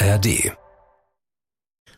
[0.00, 0.52] ARD.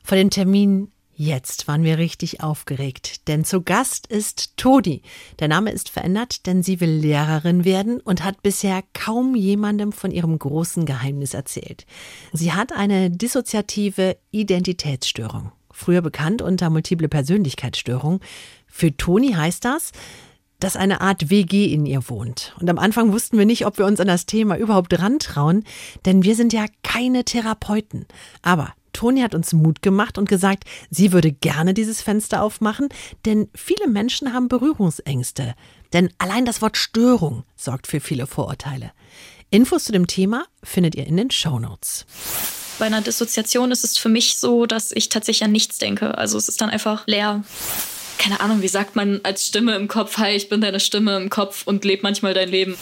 [0.03, 5.03] Vor dem Termin Jetzt waren wir richtig aufgeregt, denn zu Gast ist Toni.
[5.39, 10.13] Der Name ist verändert, denn sie will Lehrerin werden und hat bisher kaum jemandem von
[10.13, 11.85] ihrem großen Geheimnis erzählt.
[12.33, 18.21] Sie hat eine dissoziative Identitätsstörung, früher bekannt unter multiple Persönlichkeitsstörung.
[18.67, 19.93] Für Toni heißt das,
[20.61, 22.55] dass eine Art WG in ihr wohnt.
[22.61, 25.65] Und am Anfang wussten wir nicht, ob wir uns an das Thema überhaupt rantrauen,
[26.05, 28.07] denn wir sind ja keine Therapeuten.
[28.43, 32.89] Aber Toni hat uns Mut gemacht und gesagt, sie würde gerne dieses Fenster aufmachen,
[33.25, 35.55] denn viele Menschen haben Berührungsängste.
[35.93, 38.93] Denn allein das Wort Störung sorgt für viele Vorurteile.
[39.51, 42.07] Infos zu dem Thema findet ihr in den Show Notes.
[42.79, 46.17] Bei einer Dissoziation ist es für mich so, dass ich tatsächlich an nichts denke.
[46.17, 47.45] Also es ist dann einfach leer.
[48.21, 51.31] Keine Ahnung, wie sagt man als Stimme im Kopf, hi, ich bin deine Stimme im
[51.31, 52.77] Kopf und lebe manchmal dein Leben.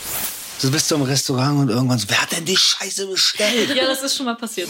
[0.61, 3.73] Du bist so im Restaurant und irgendwann so, wer hat denn die Scheiße bestellt?
[3.73, 4.67] Ja, das ist schon mal passiert.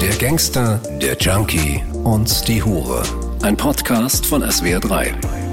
[0.00, 3.02] Der Gangster, der Junkie und die Hure.
[3.42, 5.45] Ein Podcast von SWR3.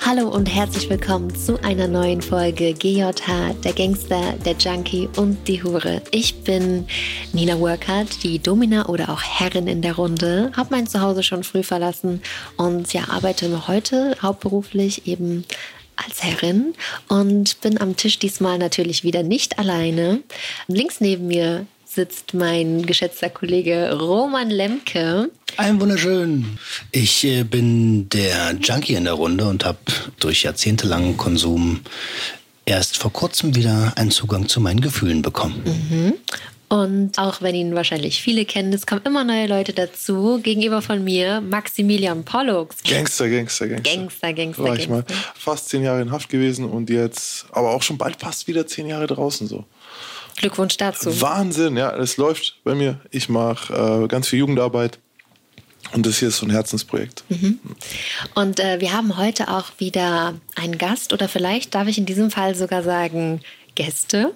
[0.00, 5.62] Hallo und herzlich willkommen zu einer neuen Folge GJH, der Gangster, der Junkie und die
[5.62, 6.00] Hure.
[6.12, 6.86] Ich bin
[7.32, 11.62] Nina Workhardt, die Domina oder auch Herrin in der Runde, habe mein Zuhause schon früh
[11.62, 12.22] verlassen
[12.56, 15.44] und ja, arbeite heute hauptberuflich eben
[15.96, 16.74] als Herrin
[17.08, 20.22] und bin am Tisch diesmal natürlich wieder nicht alleine.
[20.68, 21.66] Links neben mir
[21.98, 25.30] sitzt mein geschätzter Kollege Roman Lemke.
[25.56, 26.56] Ein wunderschön.
[26.92, 29.78] Ich äh, bin der Junkie in der Runde und habe
[30.20, 31.80] durch jahrzehntelangen Konsum
[32.66, 35.60] erst vor kurzem wieder einen Zugang zu meinen Gefühlen bekommen.
[35.64, 36.12] Mhm.
[36.68, 40.38] Und auch wenn ihn wahrscheinlich viele kennen, es kommen immer neue Leute dazu.
[40.40, 42.76] Gegenüber von mir Maximilian Pollux.
[42.84, 43.96] Gangster, Gangster, Gangster.
[43.96, 45.14] Gangster, Gangster, War ich Gangster.
[45.14, 48.68] mal fast zehn Jahre in Haft gewesen und jetzt, aber auch schon bald fast wieder
[48.68, 49.64] zehn Jahre draußen so.
[50.38, 51.20] Glückwunsch dazu.
[51.20, 53.00] Wahnsinn, ja, es läuft bei mir.
[53.10, 54.98] Ich mache äh, ganz viel Jugendarbeit
[55.92, 57.24] und das hier ist so ein Herzensprojekt.
[58.34, 62.30] Und äh, wir haben heute auch wieder einen Gast oder vielleicht darf ich in diesem
[62.30, 63.40] Fall sogar sagen
[63.74, 64.32] Gäste,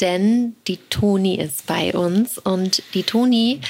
[0.00, 3.60] denn die Toni ist bei uns und die Toni,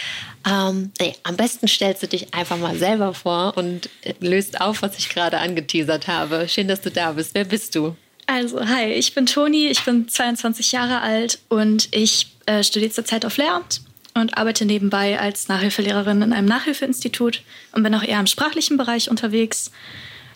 [0.46, 4.82] ähm, nee, am besten stellst du dich einfach mal selber vor und äh, löst auf,
[4.82, 6.46] was ich gerade angeteasert habe.
[6.48, 7.34] Schön, dass du da bist.
[7.34, 7.96] Wer bist du?
[8.30, 13.24] Also, hi, ich bin Toni, ich bin 22 Jahre alt und ich äh, studiere zurzeit
[13.24, 13.80] auf Lehramt
[14.12, 19.10] und arbeite nebenbei als Nachhilfelehrerin in einem Nachhilfeinstitut und bin auch eher im sprachlichen Bereich
[19.10, 19.70] unterwegs.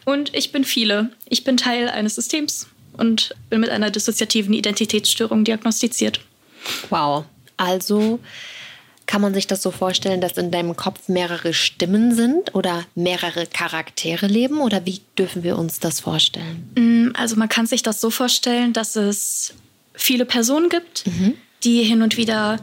[0.06, 1.10] Und ich bin viele.
[1.28, 6.20] Ich bin Teil eines Systems und bin mit einer dissoziativen Identitätsstörung diagnostiziert.
[6.88, 7.26] Wow.
[7.58, 8.20] Also
[9.06, 13.46] kann man sich das so vorstellen, dass in deinem Kopf mehrere Stimmen sind oder mehrere
[13.46, 14.60] Charaktere leben?
[14.60, 16.70] Oder wie dürfen wir uns das vorstellen?
[16.76, 19.54] Mm, Also man kann sich das so vorstellen, dass es
[19.94, 21.04] viele Personen gibt,
[21.64, 22.58] die hin und wieder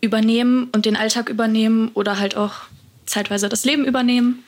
[0.00, 2.52] übernehmen und den Alltag übernehmen oder halt auch
[3.06, 4.44] zeitweise das Leben übernehmen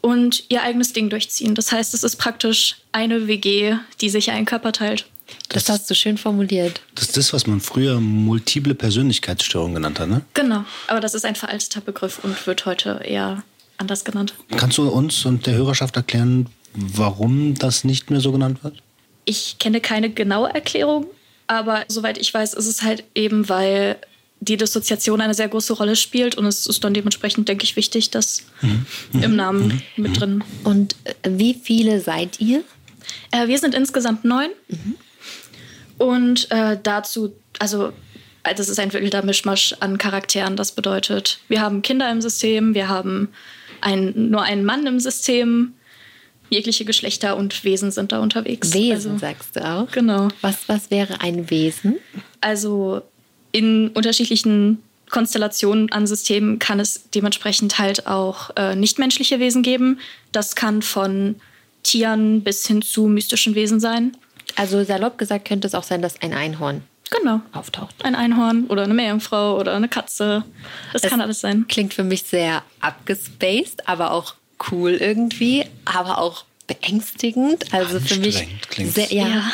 [0.00, 1.54] und ihr eigenes Ding durchziehen.
[1.54, 5.06] Das heißt, es ist praktisch eine WG, die sich einen Körper teilt.
[5.48, 6.80] Das, hast du schön formuliert.
[6.94, 10.22] Das ist das, was man früher multiple Persönlichkeitsstörung genannt hat, ne?
[10.34, 13.42] Genau, aber das ist ein veralteter Begriff und wird heute eher
[13.78, 14.34] anders genannt.
[14.56, 18.82] Kannst du uns und der Hörerschaft erklären, warum das nicht mehr so genannt wird?
[19.24, 21.06] Ich kenne keine genaue Erklärung,
[21.46, 23.96] aber soweit ich weiß, ist es halt eben, weil
[24.40, 28.10] die Dissoziation eine sehr große Rolle spielt und es ist dann dementsprechend, denke ich, wichtig,
[28.10, 28.44] das
[29.12, 30.44] im Namen mit drin.
[30.64, 32.62] Und äh, wie viele seid ihr?
[33.30, 34.50] Äh, wir sind insgesamt neun
[35.98, 37.92] und äh, dazu, also
[38.42, 40.56] das ist ein wilder Mischmasch an Charakteren.
[40.56, 43.28] Das bedeutet, wir haben Kinder im System, wir haben
[43.80, 45.74] ein, nur einen Mann im System,
[46.50, 48.74] jegliche Geschlechter und Wesen sind da unterwegs.
[48.74, 49.90] Wesen, also, sagst du auch.
[49.90, 50.28] Genau.
[50.40, 51.96] Was, was wäre ein Wesen?
[52.40, 53.02] Also
[53.52, 60.00] in unterschiedlichen Konstellationen an Systemen kann es dementsprechend halt auch äh, nichtmenschliche Wesen geben.
[60.32, 61.36] Das kann von
[61.82, 64.16] Tieren bis hin zu mystischen Wesen sein.
[64.56, 67.40] Also salopp gesagt könnte es auch sein, dass ein Einhorn Genau.
[67.52, 67.94] auftaucht.
[68.04, 70.42] Ein Einhorn oder eine Meerjungfrau oder eine Katze.
[70.92, 71.66] Das Es kann alles sein.
[71.68, 74.34] Klingt für mich sehr abgespaced, aber auch
[74.70, 77.72] cool irgendwie, aber auch beängstigend.
[77.74, 78.46] Also für mich
[78.78, 79.52] sehr, ja, Ja.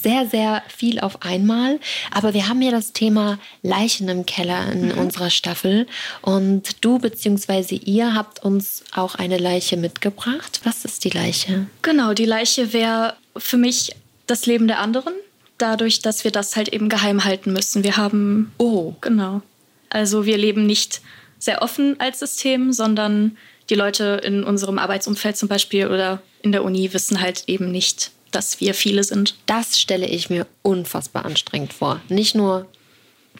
[0.00, 1.80] sehr, sehr viel auf einmal.
[2.12, 5.86] Aber wir haben ja das Thema Leichen im Keller in unserer Staffel.
[6.22, 7.74] Und du bzw.
[7.76, 10.60] ihr habt uns auch eine Leiche mitgebracht.
[10.64, 11.66] Was ist die Leiche?
[11.82, 13.90] Genau, die Leiche wäre für mich
[14.26, 15.14] das Leben der anderen,
[15.58, 17.84] dadurch, dass wir das halt eben geheim halten müssen.
[17.84, 18.94] Wir haben, Oh.
[19.00, 19.42] genau.
[19.90, 21.00] Also wir leben nicht
[21.38, 23.36] sehr offen als System, sondern
[23.70, 28.10] die Leute in unserem Arbeitsumfeld zum Beispiel oder in der Uni wissen halt eben nicht,
[28.30, 29.36] dass wir viele sind.
[29.46, 32.00] Das stelle ich mir unfassbar anstrengend vor.
[32.08, 32.66] Nicht nur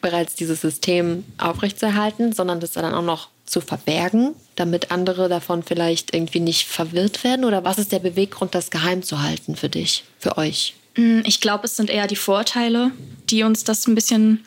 [0.01, 6.15] bereits dieses System aufrechtzuerhalten, sondern das dann auch noch zu verbergen, damit andere davon vielleicht
[6.15, 7.45] irgendwie nicht verwirrt werden?
[7.45, 10.75] Oder was ist der Beweggrund, das geheim zu halten für dich, für euch?
[10.97, 12.91] Mm, ich glaube, es sind eher die Vorteile,
[13.31, 14.45] die uns das ein bisschen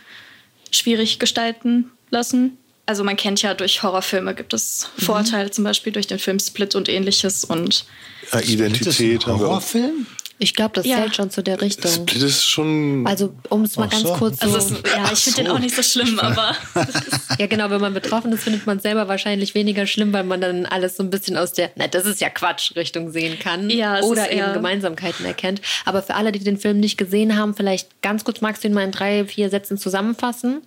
[0.71, 2.57] schwierig gestalten lassen.
[2.85, 5.01] Also man kennt ja durch Horrorfilme gibt es mhm.
[5.03, 7.85] Vorteile, zum Beispiel durch den Film Split und ähnliches und
[8.33, 9.27] ja, Identität.
[9.27, 10.07] Horrorfilm?
[10.41, 10.95] Ich glaube, das ja.
[10.95, 11.91] fällt schon zu der Richtung.
[11.91, 13.05] Split ist schon.
[13.05, 14.13] Also, um es mal ganz so.
[14.13, 14.75] kurz also, so.
[14.75, 15.43] ja, ich finde so.
[15.43, 16.55] den auch nicht so schlimm, aber.
[17.37, 20.39] ja, genau, wenn man betroffen ist, findet man es selber wahrscheinlich weniger schlimm, weil man
[20.39, 23.69] dann alles so ein bisschen aus der, na, das ist ja Quatsch, Richtung sehen kann.
[23.69, 25.61] Ja, oder eben Gemeinsamkeiten erkennt.
[25.83, 28.73] Aber für alle, die den Film nicht gesehen haben, vielleicht ganz kurz magst du ihn
[28.73, 30.61] mal in drei, vier Sätzen zusammenfassen?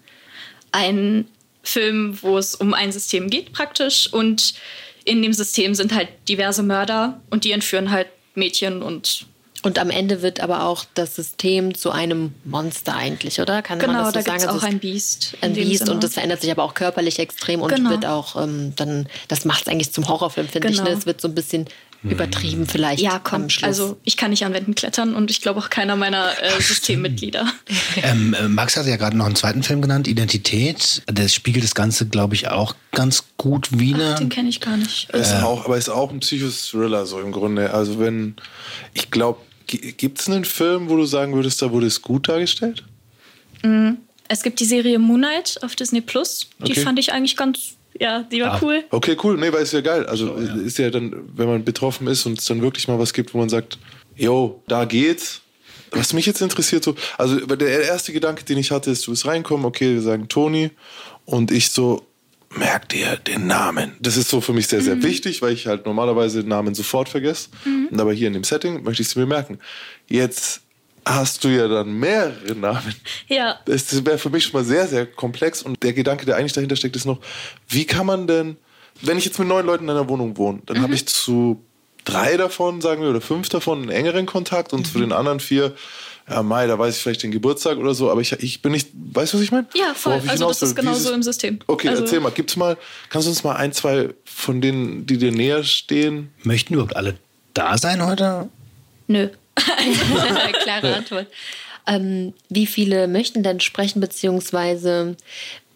[0.70, 1.26] Ein
[1.62, 4.12] Film, wo es um ein System geht, praktisch.
[4.12, 4.52] Und
[5.06, 9.26] in dem System sind halt diverse Mörder und die entführen halt Mädchen und
[9.62, 13.62] und am Ende wird aber auch das System zu einem Monster eigentlich, oder?
[13.62, 14.40] Kann genau, man das so da sagen?
[14.40, 15.36] Genau, auch ein Biest.
[15.40, 17.90] Ein Biest und das verändert sich aber auch körperlich extrem und genau.
[17.90, 20.80] wird auch ähm, dann, das macht es eigentlich zum Horrorfilm, finde genau.
[20.80, 20.84] ich.
[20.84, 20.90] Ne?
[20.90, 20.98] Genau.
[20.98, 21.66] Es wird so ein bisschen
[22.04, 23.00] übertrieben vielleicht.
[23.00, 26.32] Ja, komm, also ich kann nicht an Wänden klettern und ich glaube auch keiner meiner
[26.42, 27.46] äh, Systemmitglieder.
[28.02, 31.02] ähm, äh, Max hat ja gerade noch einen zweiten Film genannt, Identität.
[31.08, 34.16] Der spiegelt das Ganze, glaube ich, auch ganz gut wieder.
[34.16, 35.10] den kenne ich gar nicht.
[35.10, 37.72] Ist äh, auch, aber ist auch ein Psychothriller so im Grunde.
[37.72, 38.34] Also wenn,
[38.94, 39.38] ich glaube,
[39.78, 42.84] Gibt es einen Film, wo du sagen würdest, da wurde es gut dargestellt?
[43.62, 43.92] Mm,
[44.28, 46.48] es gibt die Serie Moonlight auf Disney Plus.
[46.58, 46.80] Die okay.
[46.80, 48.58] fand ich eigentlich ganz, ja, die war ah.
[48.62, 48.84] cool.
[48.90, 49.36] Okay, cool.
[49.36, 50.06] Nee, weil ist ja geil.
[50.06, 50.54] Also oh, ja.
[50.56, 53.38] ist ja dann, wenn man betroffen ist und es dann wirklich mal was gibt, wo
[53.38, 53.78] man sagt,
[54.16, 55.40] yo, da geht's.
[55.90, 59.26] Was mich jetzt interessiert, so, also der erste Gedanke, den ich hatte, ist, du bist
[59.26, 60.70] reinkommen, okay, wir sagen Toni
[61.26, 62.06] und ich so,
[62.56, 63.96] merk dir den Namen.
[64.00, 65.02] Das ist so für mich sehr, sehr mhm.
[65.02, 67.48] wichtig, weil ich halt normalerweise Namen sofort vergesse.
[67.64, 67.88] Mhm.
[67.90, 69.58] Und aber hier in dem Setting möchte ich sie mir merken.
[70.08, 70.60] Jetzt
[71.04, 72.94] hast du ja dann mehrere Namen.
[73.28, 73.58] Ja.
[73.64, 75.62] Das wäre für mich schon mal sehr, sehr komplex.
[75.62, 77.20] Und der Gedanke, der eigentlich dahinter steckt, ist noch,
[77.68, 78.56] wie kann man denn,
[79.00, 80.82] wenn ich jetzt mit neun Leuten in einer Wohnung wohne, dann mhm.
[80.82, 81.62] habe ich zu
[82.04, 84.92] drei davon, sagen wir, oder fünf davon einen engeren Kontakt und mhm.
[84.92, 85.74] zu den anderen vier
[86.28, 88.90] ja, Mai, da weiß ich vielleicht den Geburtstag oder so, aber ich, ich bin nicht,
[88.92, 89.66] weißt du, was ich meine?
[89.74, 90.20] Ja, voll.
[90.26, 91.58] Also das ist genauso im System.
[91.66, 92.76] Okay, also erzähl mal, gibt's mal,
[93.08, 96.32] kannst du uns mal ein, zwei von denen, die dir näher stehen?
[96.42, 97.16] Möchten überhaupt alle
[97.54, 98.48] da sein heute?
[99.08, 99.28] Nö.
[100.62, 101.26] Klare Antwort.
[101.86, 105.16] Ähm, wie viele möchten denn sprechen, beziehungsweise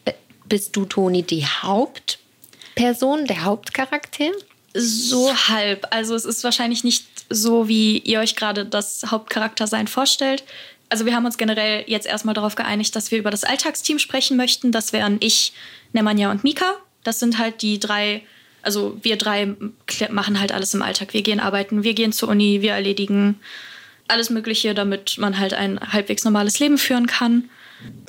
[0.04, 0.12] äh,
[0.48, 4.30] bist du, Toni, die Hauptperson, der Hauptcharakter?
[4.74, 5.86] So halb.
[5.90, 10.44] Also es ist wahrscheinlich nicht so, wie ihr euch gerade das Hauptcharaktersein vorstellt.
[10.88, 14.36] Also wir haben uns generell jetzt erstmal darauf geeinigt, dass wir über das Alltagsteam sprechen
[14.36, 14.72] möchten.
[14.72, 15.52] Das wären ich,
[15.92, 16.74] Nemanja und Mika.
[17.02, 18.22] Das sind halt die drei,
[18.62, 19.56] also wir drei
[20.10, 21.12] machen halt alles im Alltag.
[21.12, 23.40] Wir gehen arbeiten, wir gehen zur Uni, wir erledigen
[24.08, 27.50] alles Mögliche, damit man halt ein halbwegs normales Leben führen kann.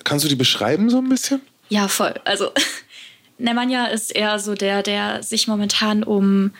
[0.04, 1.42] Kannst du die beschreiben so ein bisschen?
[1.69, 2.14] Ja, voll.
[2.25, 2.52] Also
[3.38, 6.52] Nemanja ist eher so der, der sich momentan um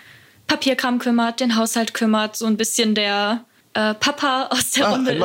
[0.48, 5.12] Papierkram kümmert, den Haushalt kümmert, so ein bisschen der äh, Papa aus der ah, Runde
[5.12, 5.24] ist.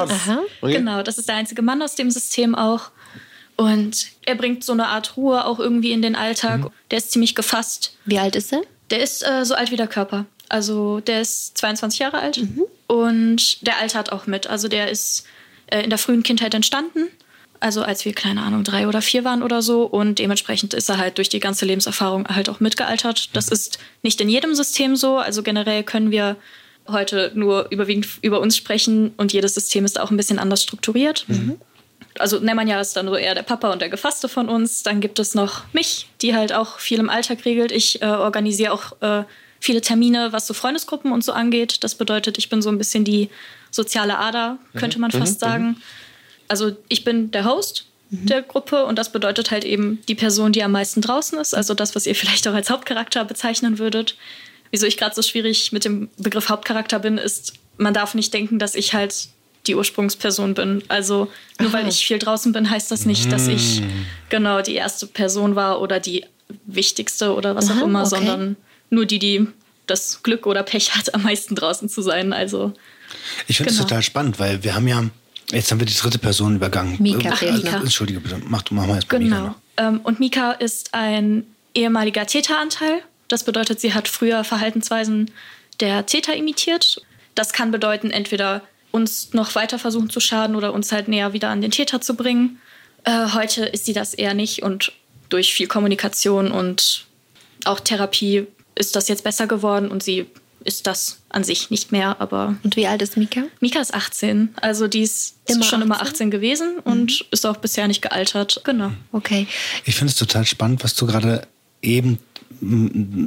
[0.61, 0.75] Okay.
[0.75, 2.91] Genau, das ist der einzige Mann aus dem System auch.
[3.57, 6.61] Und er bringt so eine Art Ruhe auch irgendwie in den Alltag.
[6.61, 6.71] Mhm.
[6.91, 7.97] Der ist ziemlich gefasst.
[8.05, 8.63] Wie alt ist er?
[8.91, 10.27] Der ist äh, so alt wie der Körper.
[10.49, 12.65] Also der ist 22 Jahre alt mhm.
[12.87, 14.47] und der altert auch mit.
[14.47, 15.27] Also der ist
[15.67, 17.09] äh, in der frühen Kindheit entstanden
[17.63, 19.85] also als wir, keine Ahnung, drei oder vier waren oder so.
[19.85, 23.31] Und dementsprechend ist er halt durch die ganze Lebenserfahrung halt auch mitgealtert.
[23.35, 23.53] Das mhm.
[23.53, 25.19] ist nicht in jedem System so.
[25.19, 26.37] Also generell können wir
[26.89, 31.25] heute nur überwiegend über uns sprechen und jedes System ist auch ein bisschen anders strukturiert.
[31.29, 31.59] Mhm.
[32.19, 34.83] Also Nemanja ist dann so eher der Papa und der Gefasste von uns.
[34.83, 37.73] Dann gibt es noch mich, die halt auch viel im Alltag regelt.
[37.73, 39.25] Ich äh, organisiere auch äh,
[39.61, 41.85] viele Termine, was so Freundesgruppen und so angeht.
[41.85, 43.31] Das bedeutet, ich bin so ein bisschen die
[43.71, 45.19] soziale Ader, könnte man mhm.
[45.19, 45.47] fast mhm.
[45.47, 45.77] sagen.
[46.53, 48.27] Also ich bin der Host mhm.
[48.27, 51.73] der Gruppe und das bedeutet halt eben die Person, die am meisten draußen ist, also
[51.73, 54.17] das, was ihr vielleicht auch als Hauptcharakter bezeichnen würdet.
[54.71, 58.59] Wieso ich gerade so schwierig mit dem Begriff Hauptcharakter bin, ist, man darf nicht denken,
[58.59, 59.29] dass ich halt
[59.67, 60.83] die Ursprungsperson bin.
[60.89, 61.79] Also nur Aha.
[61.79, 63.85] weil ich viel draußen bin, heißt das nicht, dass ich mm.
[64.29, 66.27] genau die erste Person war oder die
[66.67, 68.11] wichtigste oder was Aha, auch immer, okay.
[68.11, 68.57] sondern
[68.91, 69.47] nur die, die
[69.87, 72.35] das Glück oder Pech hat, am meisten draußen zu sein.
[72.35, 72.75] Also
[73.47, 73.89] ich finde es genau.
[73.89, 75.05] total spannend, weil wir haben ja
[75.53, 76.97] Jetzt haben wir die dritte Person übergangen.
[76.99, 77.31] Mika.
[77.33, 77.77] Ach, Mika.
[77.79, 79.43] Entschuldige bitte, mach du mach mal jetzt Genau.
[79.43, 81.45] Mika ähm, und Mika ist ein
[81.75, 83.03] ehemaliger Täteranteil.
[83.29, 85.31] Das bedeutet, sie hat früher Verhaltensweisen
[85.81, 87.03] der Täter imitiert.
[87.35, 91.49] Das kann bedeuten, entweder uns noch weiter versuchen zu schaden oder uns halt näher wieder
[91.49, 92.61] an den Täter zu bringen.
[93.05, 94.93] Äh, heute ist sie das eher nicht und
[95.29, 97.07] durch viel Kommunikation und
[97.65, 100.27] auch Therapie ist das jetzt besser geworden und sie
[100.65, 102.57] ist das an sich nicht mehr, aber.
[102.63, 103.43] Und wie alt ist Mika?
[103.61, 104.51] Mika ist 18.
[104.61, 106.13] Also die ist Immer schon immer 18?
[106.13, 108.61] 18 gewesen und ist auch bisher nicht gealtert.
[108.65, 108.93] Genau.
[109.13, 109.47] Okay.
[109.85, 111.47] Ich finde es total spannend, was du gerade
[111.81, 112.19] eben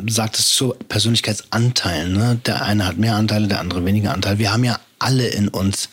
[0.07, 2.13] sagtest zu Persönlichkeitsanteilen.
[2.13, 2.39] Ne?
[2.45, 4.39] Der eine hat mehr Anteile, der andere weniger Anteile.
[4.39, 5.89] Wir haben ja alle in uns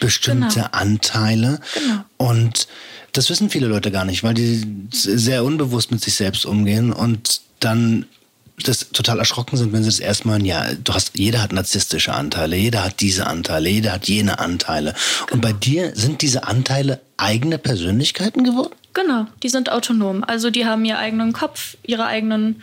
[0.00, 0.68] bestimmte Genau.
[0.72, 1.60] Anteile.
[1.74, 2.04] Genau.
[2.16, 2.68] Und
[3.12, 7.40] das wissen viele Leute gar nicht, weil die sehr unbewusst mit sich selbst umgehen und
[7.60, 8.06] dann
[8.62, 12.56] das total erschrocken sind, wenn sie das erstmal, ja, du hast, jeder hat narzisstische Anteile,
[12.56, 14.94] jeder hat diese Anteile, jeder hat jene Anteile.
[15.32, 18.74] Und bei dir sind diese Anteile eigene Persönlichkeiten geworden?
[18.92, 20.22] Genau, die sind autonom.
[20.22, 22.62] Also die haben ihren eigenen Kopf, ihre eigenen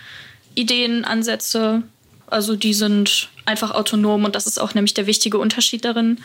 [0.56, 1.84] Ideen, Ansätze.
[2.28, 6.20] Also die sind einfach autonom und das ist auch nämlich der wichtige Unterschied darin.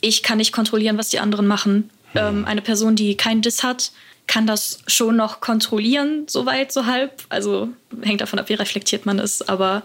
[0.00, 1.90] Ich kann nicht kontrollieren, was die anderen machen.
[2.14, 3.92] Ähm, eine Person, die kein Diss hat,
[4.26, 7.24] kann das schon noch kontrollieren, soweit, so halb.
[7.28, 7.68] Also
[8.02, 9.82] hängt davon ab, wie reflektiert man ist, aber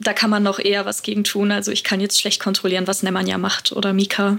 [0.00, 1.52] da kann man noch eher was gegen tun.
[1.52, 4.38] Also ich kann jetzt schlecht kontrollieren, was Nemanja macht oder Mika.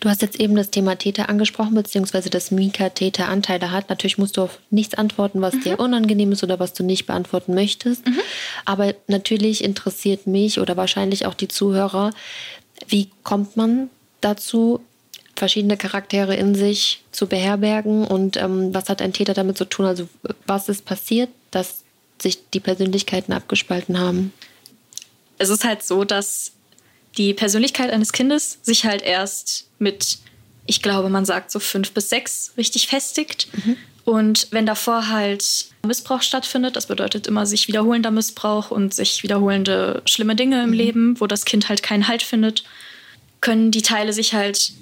[0.00, 3.88] Du hast jetzt eben das Thema Täter angesprochen, beziehungsweise dass Mika Täteranteile hat.
[3.88, 7.54] Natürlich musst du auf nichts antworten, was dir unangenehm ist oder was du nicht beantworten
[7.54, 8.02] möchtest.
[8.64, 12.10] Aber natürlich interessiert mich oder wahrscheinlich auch die Zuhörer,
[12.88, 14.80] wie kommt man dazu,
[15.36, 19.86] verschiedene Charaktere in sich zu beherbergen und ähm, was hat ein Täter damit zu tun?
[19.86, 20.08] Also
[20.46, 21.82] was ist passiert, dass
[22.20, 24.32] sich die Persönlichkeiten abgespalten haben?
[25.38, 26.52] es ist halt so, dass
[27.16, 30.18] die Persönlichkeit eines Kindes sich halt erst mit,
[30.66, 33.48] ich glaube, man sagt so fünf bis sechs richtig festigt.
[34.04, 40.02] Und wenn davor halt Missbrauch stattfindet, das bedeutet immer sich wiederholender Missbrauch und sich wiederholende
[40.06, 42.64] schlimme Dinge im Leben, wo das Kind halt keinen Halt findet,
[43.40, 44.72] können die Teile sich halt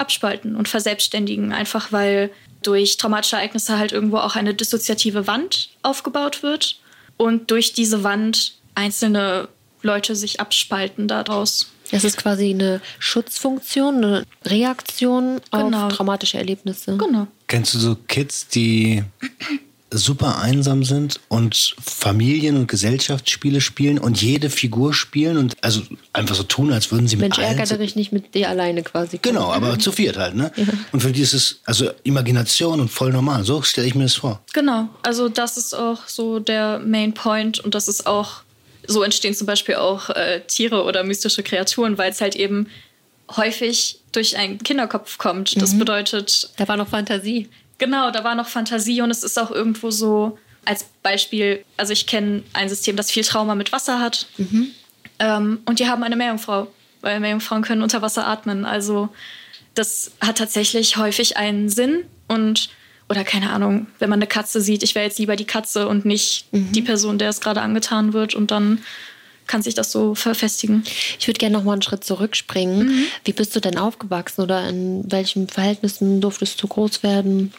[0.00, 2.30] abspalten und verselbstständigen, einfach weil
[2.62, 6.78] durch traumatische Ereignisse halt irgendwo auch eine dissoziative Wand aufgebaut wird
[7.16, 9.48] und durch diese Wand einzelne
[9.82, 11.70] Leute sich abspalten daraus.
[11.90, 15.86] Das ist quasi eine Schutzfunktion, eine Reaktion Genau.
[15.86, 16.96] auf traumatische Erlebnisse.
[16.96, 17.26] Genau.
[17.48, 19.02] Kennst du so Kids, die
[19.92, 25.82] super einsam sind und Familien- und Gesellschaftsspiele spielen und jede Figur spielen und also
[26.12, 27.58] einfach so tun, als würden sie mit Mensch, allen...
[27.58, 29.18] ärgere dich nicht mit dir alleine quasi.
[29.20, 30.52] Genau, aber zu viert halt, ne?
[30.92, 33.44] Und für die ist es also Imagination und voll normal.
[33.44, 34.40] So stelle ich mir das vor.
[34.52, 34.88] Genau.
[35.02, 38.42] Also das ist auch so der Main Point und das ist auch,
[38.86, 42.68] so entstehen zum Beispiel auch äh, Tiere oder mystische Kreaturen, weil es halt eben
[43.36, 45.60] häufig durch einen Kinderkopf kommt.
[45.60, 47.48] Das bedeutet, Da war noch Fantasie.
[47.80, 52.06] Genau, da war noch Fantasie und es ist auch irgendwo so, als Beispiel, also ich
[52.06, 54.26] kenne ein System, das viel Trauma mit Wasser hat.
[55.18, 56.68] Ähm, und die haben eine Meerjungfrau,
[57.00, 58.66] weil Meerjungfrauen können unter Wasser atmen.
[58.66, 59.08] Also
[59.74, 62.68] das hat tatsächlich häufig einen Sinn und
[63.08, 66.04] oder keine Ahnung, wenn man eine Katze sieht, ich wäre jetzt lieber die Katze und
[66.04, 68.84] nicht die Person, der es gerade angetan wird und dann
[69.48, 70.84] kann sich das so verfestigen.
[71.18, 73.06] Ich würde gerne noch mal einen Schritt zurückspringen.
[73.24, 77.52] Wie bist du denn aufgewachsen oder in welchen Verhältnissen durftest du groß werden?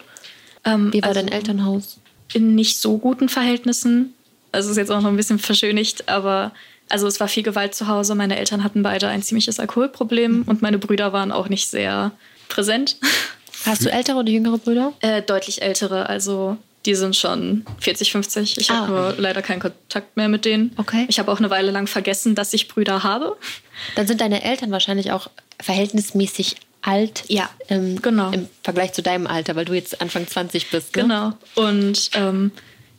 [0.66, 1.98] Ähm, Wie war also- dein Elternhaus?
[2.34, 4.14] in nicht so guten Verhältnissen.
[4.54, 6.54] Also es ist jetzt auch noch ein bisschen verschönigt, aber
[6.88, 8.16] also es war viel Gewalt zu Hause.
[8.16, 12.12] Meine Eltern hatten beide ein ziemliches Alkoholproblem und meine Brüder waren auch nicht sehr
[12.48, 12.96] präsent.
[13.66, 14.94] Hast du ältere oder jüngere Brüder?
[15.02, 18.58] Äh, deutlich ältere, also die sind schon 40, 50.
[18.58, 18.76] Ich Ah.
[18.88, 20.72] habe nur leider keinen Kontakt mehr mit denen.
[20.78, 21.06] Okay.
[21.10, 23.36] Ich habe auch eine Weile lang vergessen, dass ich Brüder habe.
[23.96, 25.30] Dann sind deine Eltern wahrscheinlich auch
[25.62, 27.24] verhältnismäßig alt.
[27.28, 28.32] Ja, ähm, genau.
[28.32, 30.96] Im Vergleich zu deinem Alter, weil du jetzt Anfang 20 bist.
[30.96, 31.04] Ne?
[31.04, 31.34] Genau.
[31.56, 32.52] Und ähm,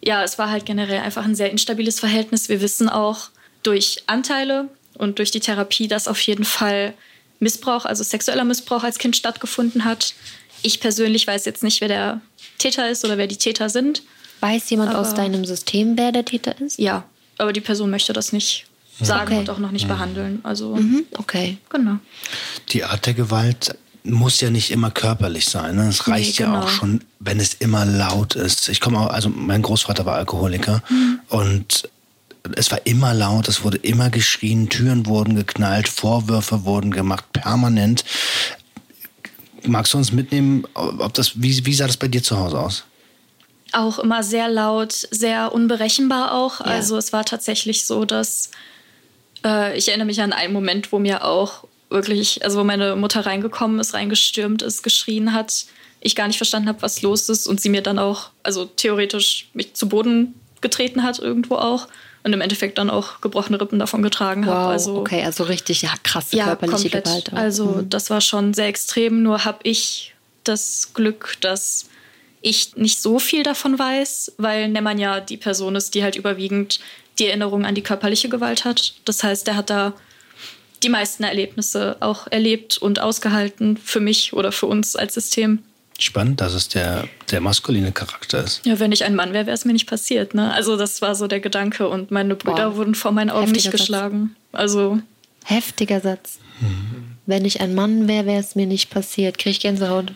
[0.05, 2.49] ja, es war halt generell einfach ein sehr instabiles Verhältnis.
[2.49, 3.31] Wir wissen auch
[3.63, 6.95] durch Anteile und durch die Therapie, dass auf jeden Fall
[7.41, 10.15] Missbrauch, also sexueller Missbrauch als Kind stattgefunden hat.
[10.63, 12.21] Ich persönlich weiß jetzt nicht, wer der
[12.59, 14.03] Täter ist oder wer die Täter sind.
[14.41, 16.79] Weiß jemand aus Aber- deinem System, wer der Täter ist?
[16.79, 17.05] Ja,
[17.39, 18.67] aber die Person möchte das nicht
[19.01, 19.39] sagen Okay.
[19.39, 20.41] und auch noch nicht behandeln.
[20.43, 21.59] Also, Mhm, okay.
[21.71, 21.99] genau.
[22.71, 25.77] Die Art der Gewalt muss ja nicht immer körperlich sein.
[25.77, 25.89] Ne?
[25.89, 26.65] Es reicht Nee, ja genau.
[26.65, 28.69] auch schon, wenn es immer laut ist.
[28.69, 30.83] Ich komme auch, also mein Großvater war Alkoholiker
[31.29, 31.89] und
[32.57, 38.05] es war immer laut, es wurde immer geschrien, Türen wurden geknallt, Vorwürfe wurden gemacht, permanent.
[39.65, 42.85] Magst du uns mitnehmen, ob das, wie, wie sah das bei dir zu Hause aus?
[43.75, 46.61] auch immer sehr laut, sehr unberechenbar auch.
[46.61, 48.51] Also es war tatsächlich so, dass
[49.45, 53.27] äh, ich erinnere mich an einen Moment, wo mir auch wirklich, also wo meine Mutter
[53.27, 55.67] reingekommen ist, reingestürmt ist, geschrien hat,
[56.01, 59.49] ich gar nicht verstanden habe, was los ist und sie mir dann auch, also theoretisch
[59.55, 61.89] mich zu Boden getreten hat irgendwo auch
[62.25, 64.67] und im Endeffekt dann auch gebrochene Rippen davon getragen habe.
[64.67, 67.05] Wow, Also okay, also richtig ja, krasse ja, körperliche komplett.
[67.05, 67.33] Gewalt.
[67.33, 67.37] auch.
[67.37, 67.91] Also Mhm.
[67.91, 69.23] das war schon sehr extrem.
[69.23, 71.89] Nur habe ich das Glück, dass
[72.41, 76.81] ich nicht so viel davon weiß, weil Nemanja die Person ist, die halt überwiegend
[77.19, 78.95] die Erinnerung an die körperliche Gewalt hat.
[79.05, 79.93] Das heißt, er hat da
[80.83, 85.61] die meisten Erlebnisse auch erlebt und ausgehalten für mich oder für uns als System.
[85.99, 88.65] Spannend, dass es der, der maskuline Charakter ist.
[88.67, 90.35] Ja, wenn ich ein Mann wäre, wäre es mir nicht passiert.
[90.35, 90.53] Ne?
[90.53, 92.77] Also das war so der Gedanke und meine Brüder Wow.
[92.77, 93.81] wurden vor meinen Augen Heftiger nicht Satz.
[93.81, 94.35] geschlagen.
[94.51, 94.99] Also
[95.45, 96.39] Heftiger Satz.
[97.27, 99.39] Wenn ich ein Mann wäre, wäre es mir nicht passiert.
[99.39, 100.13] Krieg ich Gänsehaut.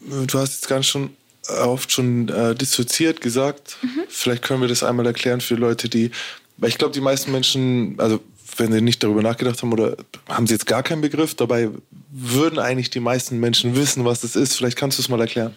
[0.00, 1.10] Du hast jetzt ganz schon
[1.48, 3.76] oft schon äh, dissoziiert gesagt.
[4.08, 6.10] Vielleicht können wir das einmal erklären für Leute, die,
[6.56, 8.20] weil ich glaube, die meisten Menschen, also
[8.56, 9.96] wenn sie nicht darüber nachgedacht haben oder
[10.28, 11.70] haben sie jetzt gar keinen Begriff, dabei
[12.10, 14.56] würden eigentlich die meisten Menschen wissen, was das ist.
[14.56, 15.54] Vielleicht kannst du es mal erklären.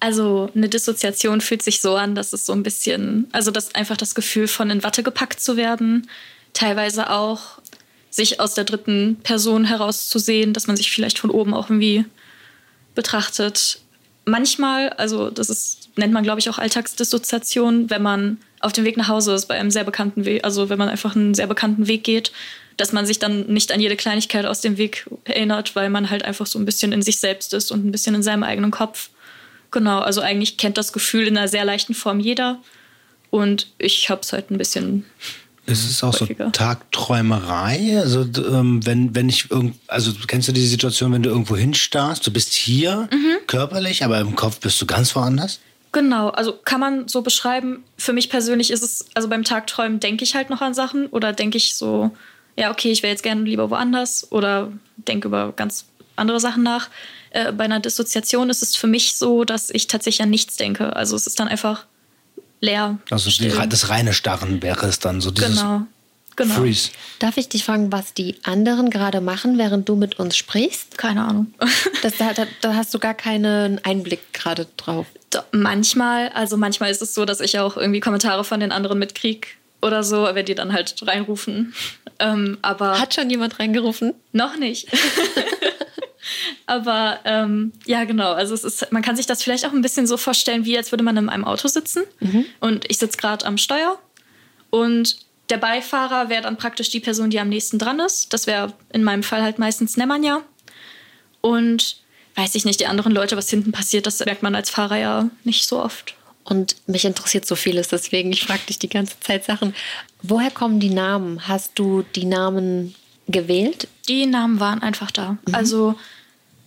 [0.00, 3.96] Also eine Dissoziation fühlt sich so an, dass es so ein bisschen, also das einfach
[3.96, 6.08] das Gefühl von in Watte gepackt zu werden,
[6.54, 7.60] teilweise auch
[8.10, 12.06] sich aus der dritten Person herauszusehen, dass man sich vielleicht von oben auch irgendwie
[12.94, 13.80] betrachtet.
[14.30, 18.96] Manchmal, also das ist, nennt man glaube ich auch Alltagsdissoziation, wenn man auf dem Weg
[18.96, 21.88] nach Hause ist bei einem sehr bekannten Weg, also wenn man einfach einen sehr bekannten
[21.88, 22.30] Weg geht,
[22.76, 26.24] dass man sich dann nicht an jede Kleinigkeit aus dem Weg erinnert, weil man halt
[26.24, 29.10] einfach so ein bisschen in sich selbst ist und ein bisschen in seinem eigenen Kopf.
[29.72, 32.60] Genau, also eigentlich kennt das Gefühl in einer sehr leichten Form jeder.
[33.30, 35.04] Und ich habe es halt ein bisschen.
[35.70, 36.46] Es ist auch Häufiger.
[36.46, 37.98] so Tagträumerei.
[37.98, 42.26] Also ähm, wenn, wenn ich irgend, also kennst du die Situation, wenn du irgendwo hinstarrst,
[42.26, 43.08] du bist hier
[43.46, 45.60] körperlich, aber im Kopf bist du ganz woanders?
[45.92, 47.82] Genau, also kann man so beschreiben.
[47.96, 51.32] Für mich persönlich ist es, also beim Tagträumen denke ich halt noch an Sachen oder
[51.32, 52.10] denke ich so,
[52.56, 55.86] ja, okay, ich wäre jetzt gerne lieber woanders oder denke über ganz
[56.16, 56.88] andere Sachen nach.
[57.30, 60.94] Äh, bei einer Dissoziation ist es für mich so, dass ich tatsächlich an nichts denke.
[60.94, 61.86] Also es ist dann einfach
[62.60, 62.98] leer.
[63.10, 65.82] Also die, das reine Starren wäre es dann, so dieses Genau.
[66.36, 66.54] Genau.
[66.54, 66.90] Freeze.
[67.18, 70.96] Darf ich dich fragen, was die anderen gerade machen, während du mit uns sprichst?
[70.96, 71.52] Keine Ahnung.
[72.02, 75.06] Das, da, da, da hast du gar keinen Einblick gerade drauf.
[75.28, 78.98] Doch, Manchmal, also manchmal ist es so, dass ich auch irgendwie Kommentare von den anderen
[78.98, 81.74] mitkrieg oder so, wenn die dann halt reinrufen.
[82.20, 84.14] Ähm, aber Hat schon jemand reingerufen?
[84.32, 84.88] noch nicht.
[86.66, 88.32] aber ähm, ja, genau.
[88.32, 90.92] Also es ist, man kann sich das vielleicht auch ein bisschen so vorstellen, wie als
[90.92, 92.02] würde man in einem Auto sitzen
[92.60, 93.98] und ich sitze gerade am Steuer
[94.70, 95.16] und
[95.50, 98.32] der Beifahrer wäre dann praktisch die Person, die am nächsten dran ist.
[98.32, 100.42] Das wäre in meinem Fall halt meistens Nemanja.
[101.40, 101.96] Und
[102.36, 105.30] weiß ich nicht, die anderen Leute, was hinten passiert, das merkt man als Fahrer ja
[105.44, 106.14] nicht so oft.
[106.44, 109.74] Und mich interessiert so vieles, deswegen ich frage dich die ganze Zeit Sachen.
[110.22, 111.46] Woher kommen die Namen?
[111.48, 112.94] Hast du die Namen
[113.28, 113.88] gewählt?
[114.08, 115.38] Die Namen waren einfach da.
[115.52, 115.96] Also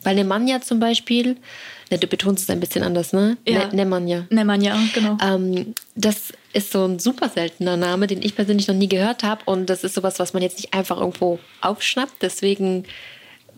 [0.03, 1.37] Weil Nemanja zum Beispiel,
[1.89, 3.37] ne, du betonst es ein bisschen anders, ne?
[3.47, 3.67] Ja.
[3.67, 4.25] Ne, Nemanja.
[4.29, 5.17] Nemanja, genau.
[5.21, 9.41] Ähm, das ist so ein super seltener Name, den ich persönlich noch nie gehört habe.
[9.45, 12.21] Und das ist sowas, was man jetzt nicht einfach irgendwo aufschnappt.
[12.21, 12.85] Deswegen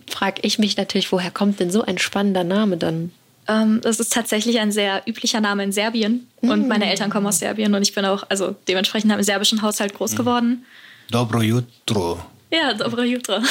[0.07, 3.11] frage ich mich natürlich, woher kommt denn so ein spannender Name dann?
[3.47, 6.27] Ähm, das ist tatsächlich ein sehr üblicher Name in Serbien.
[6.41, 9.93] Und meine Eltern kommen aus Serbien und ich bin auch, also dementsprechend im serbischen Haushalt
[9.93, 10.65] groß geworden.
[11.11, 12.19] Dobro jutro.
[12.55, 13.41] Ja, dobra jutra.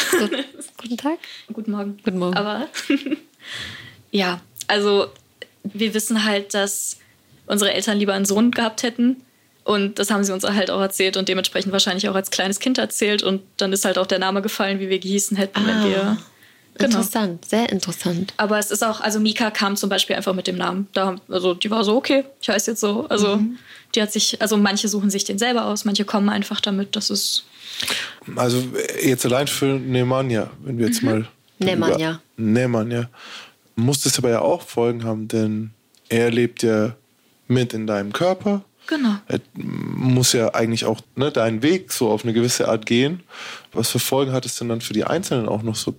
[0.79, 1.19] Guten Tag.
[1.53, 1.99] Guten Morgen.
[2.05, 2.37] Guten Morgen.
[2.37, 2.69] Aber
[4.11, 5.09] ja, also
[5.63, 6.99] wir wissen halt, dass
[7.47, 9.17] unsere Eltern lieber einen Sohn gehabt hätten.
[9.65, 12.79] Und das haben sie uns halt auch erzählt und dementsprechend wahrscheinlich auch als kleines Kind
[12.79, 13.23] erzählt.
[13.23, 15.85] Und dann ist halt auch der Name gefallen, wie wir gehießen hätten, wenn Ah.
[15.85, 16.17] wir.
[16.77, 16.97] Genau.
[16.99, 18.35] Interessant, sehr interessant.
[18.37, 20.89] Aber es ist auch, also Mika kam zum Beispiel einfach mit dem Namen.
[20.93, 23.07] Da, also die war so, okay, ich heiße jetzt so.
[23.09, 23.39] Also
[23.95, 26.97] die hat sich, also manche suchen sich den selber aus, manche kommen einfach damit.
[26.97, 27.45] Das ist
[28.37, 28.63] Also
[29.03, 31.29] jetzt allein für Nemanja, wenn wir jetzt mal.
[31.59, 32.21] Nemanja.
[32.37, 33.09] Nemanja.
[33.77, 35.71] Muss das aber ja auch Folgen haben, denn
[36.09, 36.95] er lebt ja
[37.49, 38.65] mit in deinem Körper.
[38.87, 39.17] genau.
[39.27, 43.21] Er muss ja eigentlich auch ne, deinen Weg so auf eine gewisse Art gehen.
[43.73, 45.95] Was für Folgen hat es denn dann für die Einzelnen auch noch so?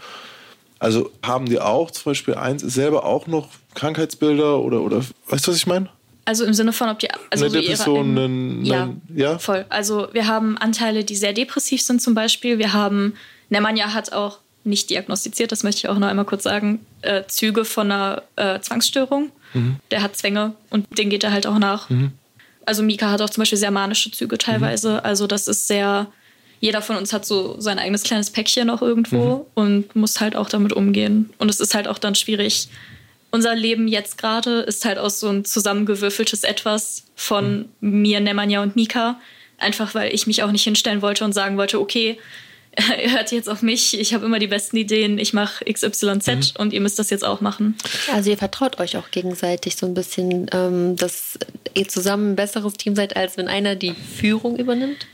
[0.80, 5.52] Also haben die auch zum Beispiel eins, selber auch noch Krankheitsbilder oder, oder weißt du,
[5.52, 5.90] was ich meine?
[6.26, 9.02] Also im Sinne von, ob die also Eine so ihre Depression, eigenen- einen- ja, einen-
[9.16, 9.38] ja?
[9.38, 9.66] voll.
[9.70, 12.58] Also wir haben Anteile, die sehr depressiv sind zum Beispiel.
[12.58, 13.14] Wir haben,
[13.50, 17.64] Nemanja hat auch nicht diagnostiziert, das möchte ich auch noch einmal kurz sagen, äh, Züge
[17.66, 19.32] von einer äh, Zwangsstörung.
[19.54, 19.76] Mhm.
[19.92, 21.88] Der hat Zwänge und den geht er halt auch nach.
[22.66, 25.06] Also Mika hat auch zum Beispiel sehr manische Züge teilweise.
[25.06, 26.08] Also das ist sehr,
[26.60, 30.50] jeder von uns hat so sein eigenes kleines Päckchen auch irgendwo und muss halt auch
[30.50, 31.30] damit umgehen.
[31.38, 32.68] Und es ist halt auch dann schwierig.
[33.36, 38.76] Unser Leben jetzt gerade ist halt aus so ein zusammengewürfeltes Etwas von mir, Nemanja und
[38.76, 39.20] Mika.
[39.58, 42.18] Einfach weil ich mich auch nicht hinstellen wollte und sagen wollte, okay,
[43.04, 46.74] ihr hört jetzt auf mich, ich habe immer die besten Ideen, ich mache XYZ und
[46.74, 47.78] ihr müsst das jetzt auch machen.
[48.14, 51.38] Also ihr vertraut euch auch gegenseitig so ein bisschen, ähm, dass
[51.74, 55.08] ihr zusammen ein besseres Team seid, als wenn einer die Führung übernimmt?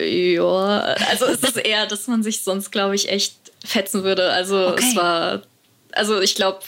[0.00, 0.78] Ja,
[1.10, 3.34] also es ist eher, dass man sich sonst, glaube ich, echt
[3.64, 4.30] fetzen würde.
[4.32, 4.84] Also Okay.
[4.88, 5.42] es war,
[5.92, 6.60] also ich glaube,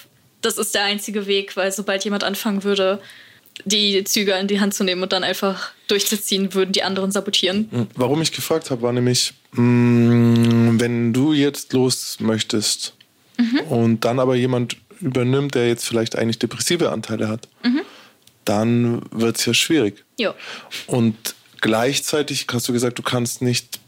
[0.46, 3.00] das ist der einzige Weg, weil sobald jemand anfangen würde,
[3.64, 7.68] die Züge in die Hand zu nehmen und dann einfach durchzuziehen, würden die anderen sabotieren.
[7.70, 12.94] Hm, Warum ich gefragt habe, war nämlich, mh, wenn du jetzt los möchtest
[13.68, 17.48] und dann aber jemand übernimmt, der jetzt vielleicht eigentlich depressive Anteile hat,
[18.44, 20.04] dann wird es ja schwierig.
[20.18, 20.34] Ja.
[20.86, 21.16] Und
[21.60, 23.80] gleichzeitig hast du gesagt, du kannst nicht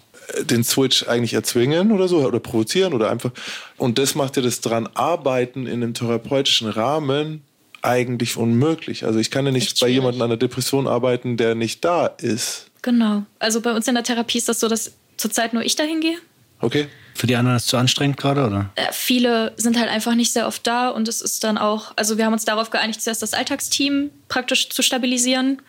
[0.42, 3.30] den Switch eigentlich erzwingen oder so oder provozieren oder einfach.
[3.76, 7.42] Und das macht dir das dran arbeiten in einem therapeutischen Rahmen
[7.82, 9.04] eigentlich unmöglich.
[9.04, 12.06] Also ich kann ja nicht Echt bei jemandem an der Depression arbeiten, der nicht da
[12.06, 12.66] ist.
[12.82, 13.24] Genau.
[13.38, 16.18] Also bei uns in der Therapie ist das so, dass zurzeit nur ich dahin gehe.
[16.60, 16.88] Okay?
[17.14, 18.70] Für die anderen ist es zu anstrengend gerade, oder?
[18.74, 22.18] Äh, viele sind halt einfach nicht sehr oft da und es ist dann auch, also
[22.18, 25.60] wir haben uns darauf geeinigt, zuerst das Alltagsteam praktisch zu stabilisieren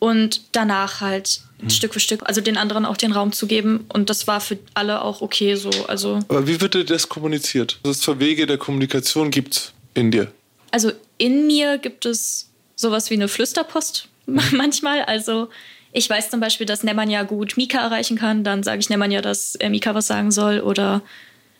[0.00, 4.10] und danach halt Stück für Stück, also den anderen auch den Raum zu geben und
[4.10, 5.70] das war für alle auch okay so.
[5.86, 7.78] Also, Aber wie wird dir das kommuniziert?
[7.84, 10.32] Was es für Wege der Kommunikation gibt in dir?
[10.70, 15.02] also in mir gibt es sowas wie eine Flüsterpost manchmal.
[15.02, 15.48] Also
[15.92, 19.54] ich weiß zum Beispiel, dass Nemanja gut Mika erreichen kann, dann sage ich Nemanja, dass
[19.54, 21.02] er Mika was sagen soll oder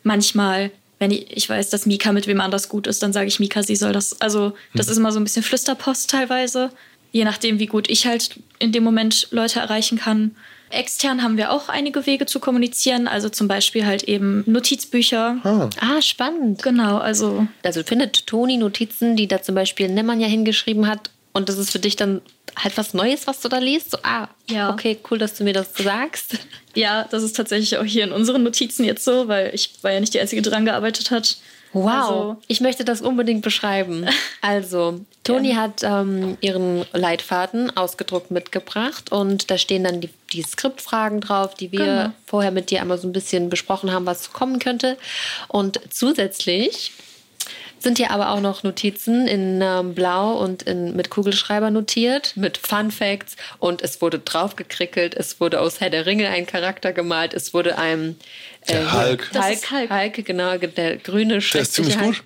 [0.03, 3.40] manchmal wenn ich, ich weiß, dass Mika mit wem anders gut ist, dann sage ich
[3.40, 4.20] Mika, sie soll das.
[4.20, 6.70] Also, das ist immer so ein bisschen Flüsterpost teilweise.
[7.12, 10.37] Je nachdem, wie gut ich halt in dem Moment Leute erreichen kann.
[10.70, 13.09] Extern haben wir auch einige Wege zu kommunizieren.
[13.09, 15.68] Also zum Beispiel halt eben Notizbücher.
[15.81, 16.62] Ah, spannend.
[16.62, 21.59] Genau, also Also findet Toni Notizen, die da zum Beispiel Nemanja hingeschrieben hat und das
[21.59, 22.20] ist für dich dann
[22.57, 23.90] halt was Neues, was du da liest?
[23.92, 24.70] So, ah, Ja.
[24.73, 26.38] okay, cool, dass du mir das sagst.
[26.75, 30.01] ja, das ist tatsächlich auch hier in unseren Notizen jetzt so, weil ich war ja
[30.01, 31.37] nicht die Einzige, die dran gearbeitet hat.
[31.72, 34.06] Wow, Also, ich möchte das unbedingt beschreiben.
[34.42, 41.20] Also, Toni hat ähm, ihren Leitfaden ausgedruckt mitgebracht und da stehen dann die, die Skriptfragen
[41.20, 42.11] drauf, die wir Genau.
[42.26, 44.96] vorher mit dir einmal so ein bisschen besprochen haben, was kommen könnte.
[45.48, 46.92] Und zusätzlich
[47.78, 52.59] sind hier aber auch noch Notizen in ähm, Blau und in, mit Kugelschreiber notiert, mit
[52.59, 57.33] Fun Facts und es wurde draufgekrickelt, es wurde aus Herr der Ringe ein Charakter gemalt,
[57.33, 57.78] es wurde
[58.68, 59.31] ein äh, Der Hulk.
[59.33, 59.90] Das Hulk, ist Hulk.
[59.90, 62.07] Hulk, genau, der grüne Der ist ziemlich Hulk.
[62.16, 62.25] gut.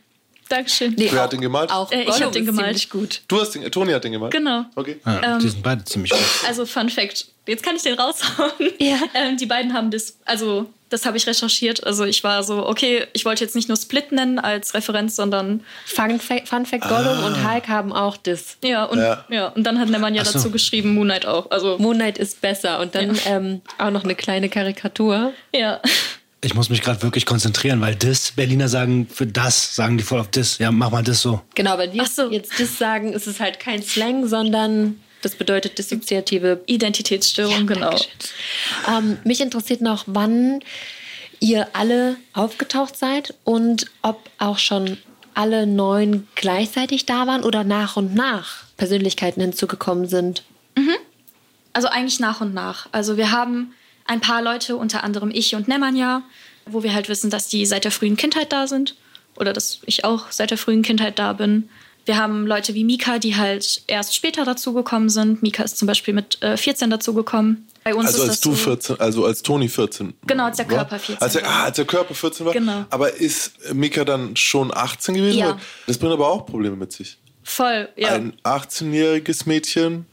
[0.50, 0.94] Dankeschön.
[0.96, 1.70] Nee, Wer hat den gemalt?
[1.70, 2.90] Auch Äh, ich Gollum hab den ist gemalt.
[2.90, 3.22] gut.
[3.28, 4.30] Du hast den, Toni hat den gemalt?
[4.32, 4.66] Genau.
[4.74, 5.00] Okay.
[5.06, 6.20] Ja, die sind beide ziemlich gut.
[6.46, 8.52] Also Fun Fact, jetzt kann ich den raushauen.
[8.78, 8.98] Ja.
[9.14, 11.84] Ähm, die beiden haben das, also das habe ich recherchiert.
[11.86, 15.64] Also ich war so, okay, ich wollte jetzt nicht nur Split nennen als Referenz, sondern
[15.86, 18.58] Fun, Fa Fun Fact: Gollum und Hulk haben auch das.
[18.62, 19.24] ja und Ja.
[19.30, 20.32] ja, und dann hat Nemanja Ach so.
[20.34, 21.50] dazu geschrieben, Moon Knight auch.
[21.50, 22.80] Also Moon Knight ist besser.
[22.80, 25.32] Und dann ähm, auch noch eine kleine Karikatur.
[25.54, 25.80] ja.
[26.44, 30.20] Ich muss mich gerade wirklich konzentrieren, weil das, Berliner sagen für das, sagen die voll
[30.20, 30.58] auf das.
[30.58, 31.40] Ja, mach mal das so.
[31.54, 32.30] Genau, wenn wir so.
[32.30, 37.96] jetzt das sagen, ist es halt kein Slang, sondern das bedeutet dissoziative Identitätsstörung, genau.
[38.86, 40.60] Ähm, mich interessiert noch, wann
[41.40, 44.98] ihr alle aufgetaucht seid und ob auch schon
[45.32, 50.42] alle neun gleichzeitig da waren oder nach und nach Persönlichkeiten hinzugekommen sind.
[51.74, 52.88] Also eigentlich nach und nach.
[52.92, 53.74] Also wir haben
[54.04, 56.22] ein paar Leute, unter anderem ich und Nemanja,
[56.66, 58.96] wo wir halt wissen, dass die seit der frühen Kindheit da sind.
[59.36, 61.68] Oder dass ich auch seit der frühen Kindheit da bin.
[62.06, 65.42] Wir haben Leute wie Mika, die halt erst später dazugekommen sind.
[65.42, 67.66] Mika ist zum Beispiel mit äh, 14 dazugekommen.
[67.82, 70.14] Bei uns Also als du so, 14, also als Toni 14.
[70.26, 70.76] Genau, als der war?
[70.76, 71.50] Körper 14 Als der, war.
[71.50, 72.52] ah, als der Körper 14 war.
[72.52, 72.84] Genau.
[72.90, 75.38] Aber ist Mika dann schon 18 gewesen?
[75.38, 75.58] Ja.
[75.86, 77.18] Das bringt aber auch Probleme mit sich.
[77.42, 78.10] Voll, ja.
[78.10, 80.06] Ein 18-jähriges Mädchen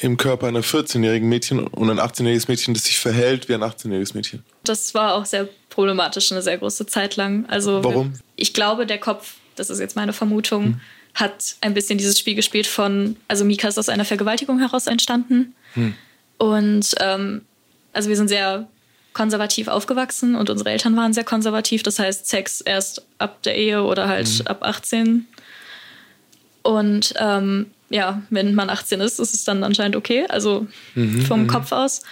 [0.00, 4.14] im Körper einer 14-jährigen Mädchen und ein 18-jähriges Mädchen, das sich verhält wie ein 18-jähriges
[4.14, 4.42] Mädchen.
[4.64, 7.46] Das war auch sehr problematisch eine sehr große Zeit lang.
[7.48, 8.14] Also Warum?
[8.36, 10.80] Ich glaube, der Kopf, das ist jetzt meine Vermutung,
[11.14, 15.54] hat ein bisschen dieses Spiel gespielt von, also Mika ist aus einer Vergewaltigung heraus entstanden.
[16.38, 17.42] Und ähm,
[17.92, 18.66] also wir sind sehr
[19.12, 21.82] konservativ aufgewachsen und unsere Eltern waren sehr konservativ.
[21.82, 25.26] Das heißt, Sex erst ab der Ehe oder halt ab 18.
[26.62, 30.26] Und ähm, ja, wenn man 18 ist, ist es dann anscheinend okay.
[30.28, 30.66] Also
[31.28, 32.02] vom Kopf aus.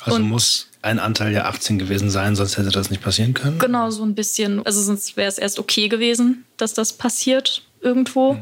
[0.00, 3.58] Also Und- muss ein Anteil ja 18 gewesen sein, sonst hätte das nicht passieren können.
[3.58, 4.64] Genau, so ein bisschen.
[4.66, 8.36] Also sonst wäre es erst okay gewesen, dass das passiert irgendwo.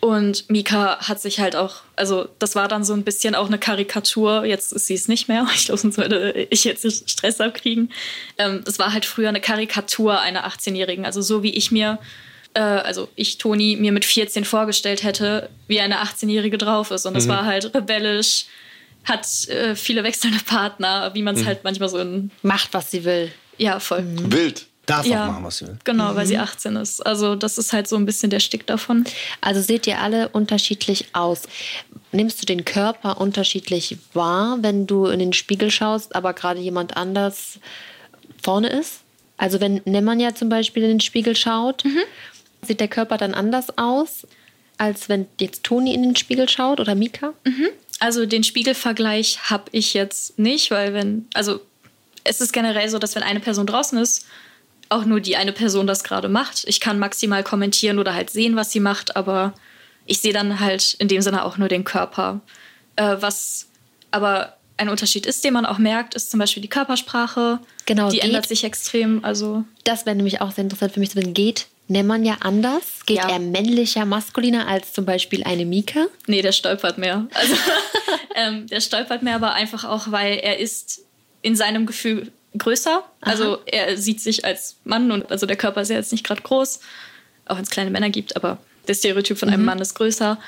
[0.00, 3.58] Und Mika hat sich halt auch, also das war dann so ein bisschen auch eine
[3.58, 4.44] Karikatur.
[4.46, 5.46] Jetzt ist sie es nicht mehr.
[5.54, 7.90] Ich glaube, sonst würde ich jetzt Stress abkriegen.
[8.38, 11.04] Ähm, es war halt früher eine Karikatur einer 18-Jährigen.
[11.04, 11.98] Also so wie ich mir,
[12.54, 17.06] äh, also ich, Toni, mir mit 14 vorgestellt hätte, wie eine 18-Jährige drauf ist.
[17.06, 18.46] Und das war halt rebellisch,
[19.04, 23.04] hat äh, viele wechselnde Partner, wie man es halt manchmal so in, Macht, was sie
[23.04, 23.32] will.
[23.58, 24.04] ja, voll.
[24.06, 24.66] Wild.
[24.86, 25.24] Darf Ja.
[25.26, 25.78] auch machen, was sie will.
[25.84, 27.06] Genau, weil sie 18 ist.
[27.06, 29.04] Also das ist halt so ein bisschen der Stick davon.
[29.40, 31.42] Also seht ihr alle unterschiedlich aus.
[32.10, 36.96] Nimmst du den Körper unterschiedlich wahr, wenn du in den Spiegel schaust, aber gerade jemand
[36.96, 37.60] anders
[38.42, 39.00] vorne ist?
[39.36, 41.84] Also wenn Nemanja zum Beispiel in den Spiegel schaut,
[42.62, 44.26] sieht der Körper dann anders aus?
[44.78, 47.34] als wenn jetzt Toni in den Spiegel schaut oder Mika?
[47.98, 51.60] Also den Spiegelvergleich habe ich jetzt nicht, weil wenn, also
[52.24, 54.24] es ist generell so, dass wenn eine Person draußen ist,
[54.88, 56.64] auch nur die eine Person das gerade macht.
[56.66, 59.52] Ich kann maximal kommentieren oder halt sehen, was sie macht, aber
[60.06, 62.40] ich sehe dann halt in dem Sinne auch nur den Körper.
[62.96, 63.68] Äh, was
[64.12, 67.58] aber ein Unterschied ist, den man auch merkt, ist zum Beispiel die Körpersprache.
[67.84, 69.22] Genau, Die geht- ändert sich extrem.
[69.26, 71.34] Also Das wäre nämlich auch sehr interessant für mich zu wissen.
[71.34, 72.82] Geht Nemanja anders?
[73.04, 73.28] Geht Ja.
[73.28, 76.06] er männlicher, maskuliner als zum Beispiel eine Mika?
[76.26, 77.26] Nee, der stolpert mehr.
[77.34, 77.54] Also,
[78.36, 81.02] ähm, der stolpert mehr, aber einfach auch, weil er ist
[81.42, 83.04] in seinem Gefühl größer.
[83.20, 86.42] Also er sieht sich als Mann und also der Körper ist ja jetzt nicht gerade
[86.42, 86.80] groß,
[87.46, 90.38] auch wenn es kleine Männer gibt, aber der Stereotyp von einem Mann ist größer.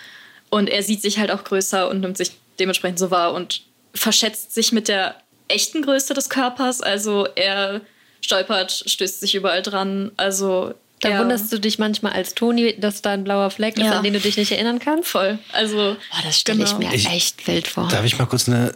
[0.51, 3.63] Und er sieht sich halt auch größer und nimmt sich dementsprechend so wahr und
[3.95, 5.17] verschätzt sich mit der
[5.49, 6.81] echten Größe des Körpers.
[6.81, 7.81] Also er
[8.21, 10.13] stolpert, stößt sich überall dran.
[10.17, 13.85] Also Da er, wunderst du dich manchmal als Toni, dass da ein blauer Fleck ist,
[13.85, 13.99] Ja.
[13.99, 15.09] an den du dich nicht erinnern kannst?
[15.09, 15.39] voll.
[15.53, 16.89] Also Boah, das stelle ich genau.
[16.89, 17.89] mir Ich- echt wild vor.
[17.89, 18.75] Darf ich mal kurz eine.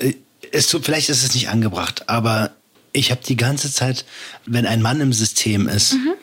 [0.00, 0.12] äh,
[0.50, 2.52] Es, tut- vielleicht ist es nicht angebracht, aber
[2.92, 4.04] ich habe die ganze Zeit,
[4.46, 6.14] wenn ein Mann im System ist, Mhm.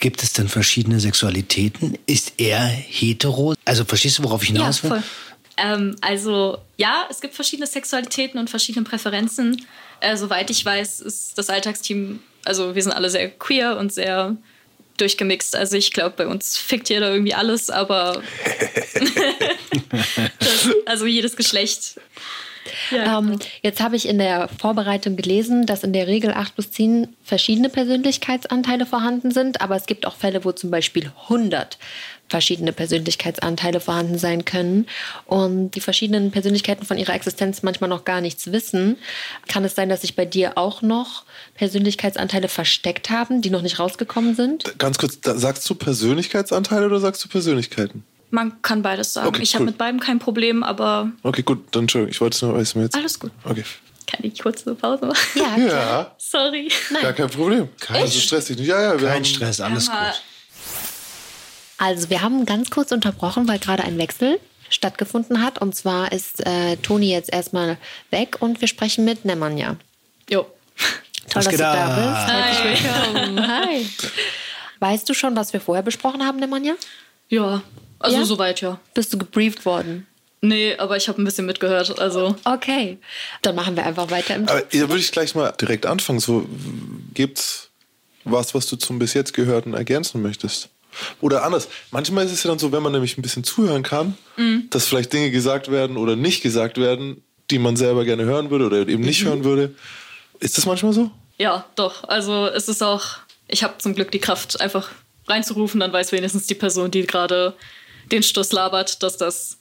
[0.00, 1.98] gibt es dann verschiedene Sexualitäten?
[2.06, 3.54] Ist er hetero?
[3.66, 4.90] Also verstehst du, worauf ich hinaus Ja, will?
[4.90, 5.02] voll.
[5.58, 9.66] Ähm, also ja, es gibt verschiedene Sexualitäten und verschiedene Präferenzen.
[10.00, 14.36] Äh, soweit ich weiß, ist das Alltagsteam, also wir sind alle sehr queer und sehr
[15.00, 15.56] durchgemixt.
[15.56, 18.22] Also ich glaube, bei uns fickt jeder irgendwie alles, aber
[20.38, 22.00] das, also jedes Geschlecht.
[22.90, 26.70] Ja, Ähm, jetzt habe ich in der Vorbereitung gelesen, dass in der Regel acht bis
[26.70, 31.78] zehn verschiedene Persönlichkeitsanteile vorhanden sind, aber es gibt auch Fälle, wo zum Beispiel 100
[32.30, 34.86] verschiedene Persönlichkeitsanteile vorhanden sein können
[35.26, 38.96] und die verschiedenen Persönlichkeiten von ihrer Existenz manchmal noch gar nichts wissen.
[39.48, 41.24] Kann es sein, dass sich bei dir auch noch
[41.56, 44.78] Persönlichkeitsanteile versteckt haben, die noch nicht rausgekommen sind?
[44.78, 48.04] Ganz kurz, sagst du Persönlichkeitsanteile oder sagst du Persönlichkeiten?
[48.32, 49.26] man kann beides sagen.
[49.26, 49.70] Okay, ich habe cool.
[49.70, 52.94] mit beidem kein Problem, aber Okay, gut, dann Entschuldigung, ich wollte es nur wissen jetzt.
[52.94, 53.32] alles gut.
[53.42, 53.64] Okay.
[54.06, 55.18] Kann ich kurze Pause machen?
[55.34, 56.70] Ja, Ja, Sorry.
[57.02, 57.68] gar kein Problem.
[57.88, 58.68] also stress dich nicht.
[58.68, 60.22] Ja, ja, wir Kein haben, Stress, alles gut.
[61.80, 64.38] Also wir haben ganz kurz unterbrochen, weil gerade ein Wechsel
[64.68, 65.60] stattgefunden hat.
[65.62, 67.78] Und zwar ist äh, Toni jetzt erstmal
[68.10, 69.76] weg und wir sprechen mit Nemanja.
[70.28, 70.42] Jo.
[70.42, 70.50] Toll,
[71.32, 72.64] Was dass du da bist.
[72.64, 73.48] Herzlich willkommen.
[73.48, 73.86] Hi.
[74.78, 76.74] Weißt du schon, was wir vorher besprochen haben, Nemanja?
[77.30, 77.62] Ja,
[77.98, 78.24] also Ja?
[78.26, 78.78] soweit ja.
[78.92, 80.06] Bist du gebrieft worden?
[80.42, 81.98] Nee, aber ich habe ein bisschen mitgehört.
[81.98, 82.98] Also Okay.
[83.40, 86.20] Dann machen wir einfach weiter im Aber da würde ich gleich mal direkt anfangen.
[86.20, 86.46] So,
[87.14, 87.70] gibt's
[88.24, 90.68] was, was du zum bis jetzt Gehörten ergänzen möchtest?
[91.20, 91.68] Oder anders.
[91.90, 94.16] Manchmal ist es ja dann so, wenn man nämlich ein bisschen zuhören kann,
[94.70, 98.66] dass vielleicht Dinge gesagt werden oder nicht gesagt werden, die man selber gerne hören würde
[98.66, 99.74] oder eben nicht hören würde.
[100.40, 101.10] Ist das manchmal so?
[101.40, 102.04] ja, doch.
[102.04, 103.16] Also es ist auch,
[103.48, 104.90] ich habe zum Glück die Kraft, einfach
[105.26, 107.54] reinzurufen, dann weiß wenigstens die Person, die gerade
[108.12, 109.56] den Stuss labert, dass das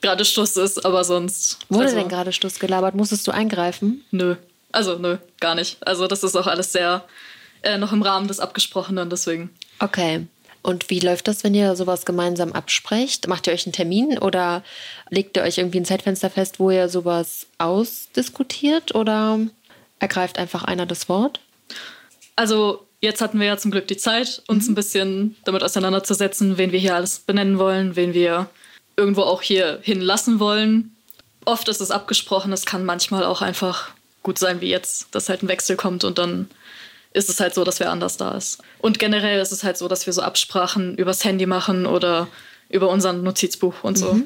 [0.00, 1.58] gerade Stuss ist, aber sonst.
[1.68, 2.94] Wurde also, denn gerade Stuss gelabert?
[2.94, 4.04] Musstest du eingreifen?
[4.12, 4.36] Nö.
[4.70, 5.84] Also nö, gar nicht.
[5.84, 7.04] Also das ist auch alles sehr
[7.62, 9.50] äh, noch im Rahmen des Abgesprochenen, deswegen.
[9.80, 10.24] Okay.
[10.68, 13.26] Und wie läuft das, wenn ihr sowas gemeinsam absprecht?
[13.26, 14.62] Macht ihr euch einen Termin oder
[15.08, 19.40] legt ihr euch irgendwie ein Zeitfenster fest, wo ihr sowas ausdiskutiert oder
[19.98, 21.40] ergreift einfach einer das Wort?
[22.36, 26.70] Also jetzt hatten wir ja zum Glück die Zeit, uns ein bisschen damit auseinanderzusetzen, wen
[26.70, 28.50] wir hier alles benennen wollen, wen wir
[28.94, 30.94] irgendwo auch hier hinlassen wollen.
[31.46, 33.88] Oft ist es abgesprochen, es kann manchmal auch einfach
[34.22, 36.50] gut sein wie jetzt, dass halt ein Wechsel kommt und dann
[37.18, 38.58] ist es halt so, dass wer anders da ist.
[38.78, 42.28] Und generell ist es halt so, dass wir so Absprachen übers Handy machen oder
[42.68, 44.20] über unseren Notizbuch und so.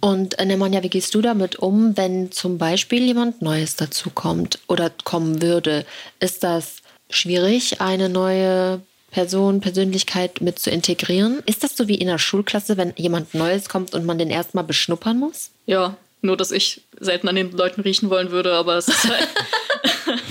[0.00, 4.90] Und äh, Nemanja, wie gehst du damit um, wenn zum Beispiel jemand Neues dazukommt oder
[5.04, 5.86] kommen würde?
[6.20, 6.76] Ist das
[7.10, 11.42] schwierig, eine neue Person, Persönlichkeit mit zu integrieren?
[11.46, 14.64] Ist das so wie in der Schulklasse, wenn jemand Neues kommt und man den erstmal
[14.64, 15.50] beschnuppern muss?
[15.66, 19.28] Ja, nur dass ich selten an den Leuten riechen wollen würde, aber es ist halt.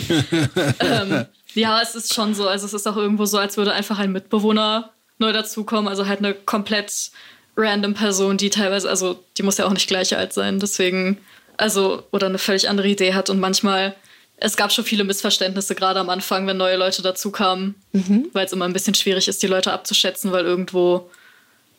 [0.79, 2.47] ähm, ja, es ist schon so.
[2.47, 5.87] Also es ist auch irgendwo so, als würde einfach ein Mitbewohner neu dazukommen.
[5.87, 7.11] Also halt eine komplett
[7.55, 11.17] random Person, die teilweise, also die muss ja auch nicht gleich alt sein, deswegen,
[11.57, 13.31] also, oder eine völlig andere Idee hat.
[13.31, 13.95] Und manchmal,
[14.37, 17.73] es gab schon viele Missverständnisse, gerade am Anfang, wenn neue Leute dazukamen,
[18.33, 21.09] weil es immer ein bisschen schwierig ist, die Leute abzuschätzen, weil irgendwo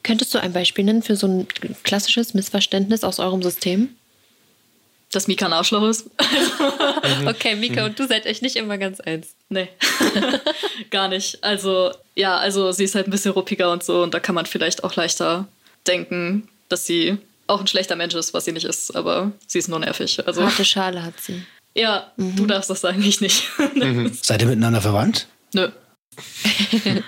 [0.05, 1.49] Könntest du ein Beispiel nennen für so ein
[1.83, 3.91] klassisches Missverständnis aus eurem System?
[5.13, 6.11] das Mika ein Arschloch ist.
[7.27, 9.35] Okay, Mika und du seid euch nicht immer ganz eins.
[9.51, 9.69] Nee,
[10.91, 11.43] gar nicht.
[11.43, 14.45] Also, ja, also sie ist halt ein bisschen ruppiger und so und da kann man
[14.47, 15.47] vielleicht auch leichter
[15.87, 19.69] denken, dass sie auch ein schlechter Mensch ist, was sie nicht ist, aber sie ist
[19.69, 20.21] nur nervig.
[20.27, 21.43] Also, Harte Schale hat sie.
[21.75, 23.45] ja, du darfst das sagen, ich nicht.
[24.23, 25.27] Seid ihr miteinander verwandt?
[25.55, 25.69] Nö.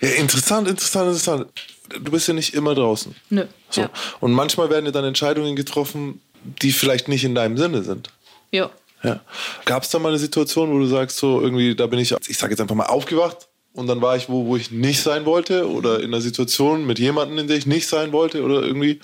[0.00, 1.46] Ja, interessant, interessant, interessant.
[1.88, 3.14] Du bist ja nicht immer draußen.
[3.30, 3.46] Nö.
[3.70, 3.82] So.
[3.82, 3.90] Ja.
[4.20, 8.10] Und manchmal werden ja dann Entscheidungen getroffen, die vielleicht nicht in deinem Sinne sind.
[8.52, 8.70] ja.
[9.06, 9.20] Ja.
[9.64, 12.36] Gab es da mal eine Situation, wo du sagst, so irgendwie, da bin ich, ich
[12.38, 15.70] sage jetzt einfach mal, aufgewacht und dann war ich wo, wo ich nicht sein wollte
[15.70, 19.00] oder in einer Situation mit jemandem, in der ich nicht sein wollte oder irgendwie?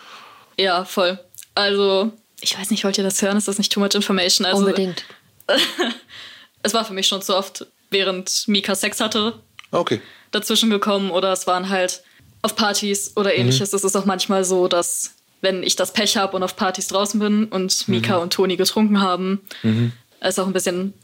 [0.59, 1.19] Ja, voll.
[1.55, 2.11] Also,
[2.41, 3.37] ich weiß nicht, wollt ihr das hören?
[3.37, 4.45] Ist das nicht too much information?
[4.47, 5.05] Also, Unbedingt.
[6.65, 9.35] Es war für mich schon zu oft, während Mika Sex hatte,
[9.73, 10.01] Okay.
[10.31, 12.03] dazwischen gekommen oder es waren halt
[12.43, 13.73] auf Partys oder ähnliches.
[13.73, 17.21] Es ist auch manchmal so, dass wenn ich das Pech habe und auf Partys draußen
[17.21, 19.41] bin und Mika und Toni getrunken haben,
[20.21, 20.95] es auch ein bisschen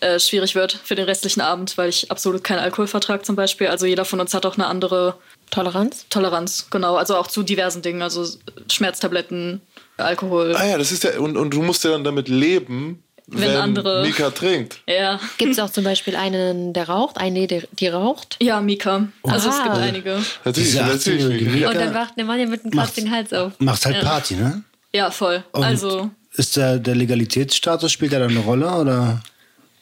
[0.00, 3.68] äh, schwierig wird für den restlichen Abend, weil ich absolut keinen Alkohol vertrage zum Beispiel.
[3.68, 5.14] Also jeder von uns hat auch eine andere
[5.50, 6.06] Toleranz?
[6.10, 6.96] Toleranz, genau.
[6.96, 8.26] Also auch zu diversen Dingen, also
[8.70, 9.62] Schmerztabletten,
[9.96, 10.54] Alkohol.
[10.54, 13.56] Ah ja, das ist ja, und, und du musst ja dann damit leben, Wenn wenn,
[13.56, 14.80] andere- Mika trinkt.
[14.88, 15.18] Ja.
[15.38, 18.36] Gibt es auch zum Beispiel einen, der raucht, eine, die, die raucht?
[18.40, 19.08] Ja, Mika.
[19.24, 20.18] Also es gibt einige.
[20.44, 21.22] Natürlich, natürlich.
[21.24, 21.68] 18-jährige Mika.
[21.70, 23.52] Und dann wacht der Mann ja mit einem kratzigen Hals auf.
[23.58, 24.62] Macht halt Party, ne?
[24.92, 25.42] Ja, voll.
[25.52, 29.22] Und also, Ist der, der Legalitätsstatus, spielt der da eine Rolle oder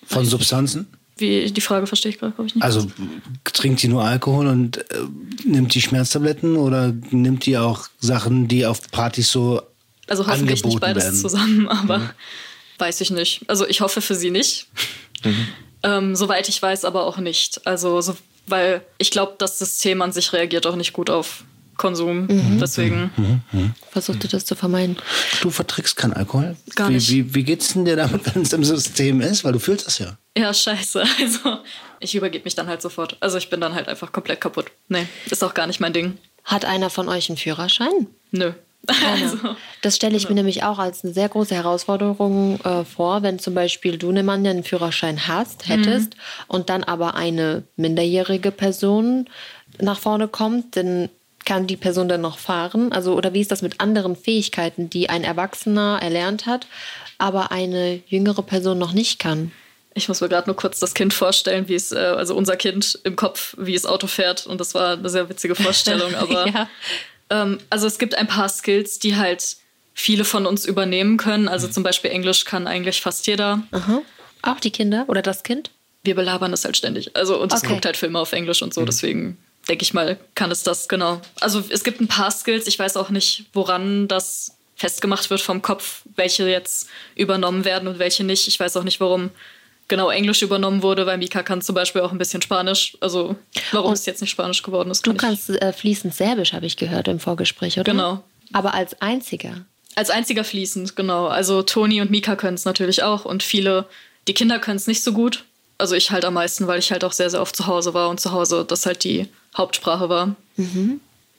[0.06, 0.86] von Substanzen?
[1.16, 2.64] wie die Frage verstehe ich gerade, glaube ich nicht.
[2.64, 2.88] Also
[3.44, 4.96] trinkt die nur Alkohol und äh,
[5.44, 9.62] nimmt die Schmerztabletten oder nimmt die auch Sachen, die auf Partys so
[10.08, 11.20] Also hoffentlich nicht angeboten beides werden?
[11.20, 12.00] zusammen, aber
[12.78, 13.42] weiß ich nicht.
[13.48, 14.68] Also ich hoffe für sie nicht.
[15.82, 17.66] Ähm, soweit ich weiß, aber auch nicht.
[17.66, 21.44] Also, so, weil ich glaube, das System an sich reagiert auch nicht gut auf
[21.76, 22.26] Konsum.
[22.60, 23.42] Deswegen.
[23.90, 24.96] Versucht du das zu vermeiden?
[25.42, 26.56] Du verträgst keinen Alkohol?
[26.74, 27.10] Gar wie, nicht.
[27.10, 29.44] Wie, wie geht's denn dir damit, wenn es im System ist?
[29.44, 30.16] Weil du fühlst das ja.
[30.36, 31.04] Ja, scheiße.
[31.20, 31.58] Also,
[32.00, 33.16] ich übergebe mich dann halt sofort.
[33.20, 34.66] Also, ich bin dann halt einfach komplett kaputt.
[34.88, 36.18] Nee, ist auch gar nicht mein Ding.
[36.44, 38.06] Hat einer von euch einen Führerschein?
[38.30, 38.52] Nö.
[38.86, 43.38] Also, Das stelle ich mir nämlich auch als eine sehr große Herausforderung äh, vor, wenn
[43.38, 46.16] zum Beispiel du, Mann, einen Führerschein hast, hättest
[46.48, 49.28] und dann aber eine minderjährige Person
[49.80, 51.08] nach vorne kommt, dann
[51.44, 52.92] kann die Person dann noch fahren?
[52.92, 56.66] Also, oder wie ist das mit anderen Fähigkeiten, die ein Erwachsener erlernt hat,
[57.18, 59.52] aber eine jüngere Person noch nicht kann?
[59.94, 62.98] ich muss mir gerade nur kurz das Kind vorstellen, wie es, äh, also unser Kind
[63.04, 64.46] im Kopf, wie es Auto fährt.
[64.46, 66.14] Und das war eine sehr witzige Vorstellung.
[66.14, 66.68] Aber Ja.
[67.30, 69.56] Ähm, also es gibt ein paar Skills, die halt
[69.94, 71.48] viele von uns übernehmen können.
[71.48, 73.62] Also zum Beispiel Englisch kann eigentlich fast jeder.
[73.70, 74.02] Aha.
[74.42, 75.70] Auch die Kinder oder das Kind?
[76.02, 77.16] Wir belabern es halt ständig.
[77.16, 77.72] Also und es Okay.
[77.72, 78.84] guckt halt Filme auf Englisch und so.
[78.84, 81.20] Deswegen denke ich mal, kann es das genau.
[81.40, 82.66] Also es gibt ein paar Skills.
[82.66, 87.98] Ich weiß auch nicht, woran das festgemacht wird vom Kopf, welche jetzt übernommen werden und
[88.00, 88.48] welche nicht.
[88.48, 89.30] Ich weiß auch nicht, warum
[89.88, 92.96] genau Englisch übernommen wurde, weil Mika kann zum Beispiel auch ein bisschen Spanisch.
[93.00, 93.36] Also
[93.72, 95.06] warum Und es jetzt nicht Spanisch geworden ist.
[95.06, 97.90] Du kannst äh, fließend Serbisch, habe ich gehört im Vorgespräch, oder?
[97.90, 98.24] Genau.
[98.52, 99.64] Aber als einziger.
[99.94, 101.26] Als einziger fließend, genau.
[101.26, 103.86] Also Toni und Mika können es natürlich auch und viele,
[104.26, 105.44] die Kinder können es nicht so gut.
[105.78, 108.08] Also ich halt am meisten, weil ich halt auch sehr, sehr oft zu Hause war
[108.08, 110.36] und zu Hause das halt die Hauptsprache war.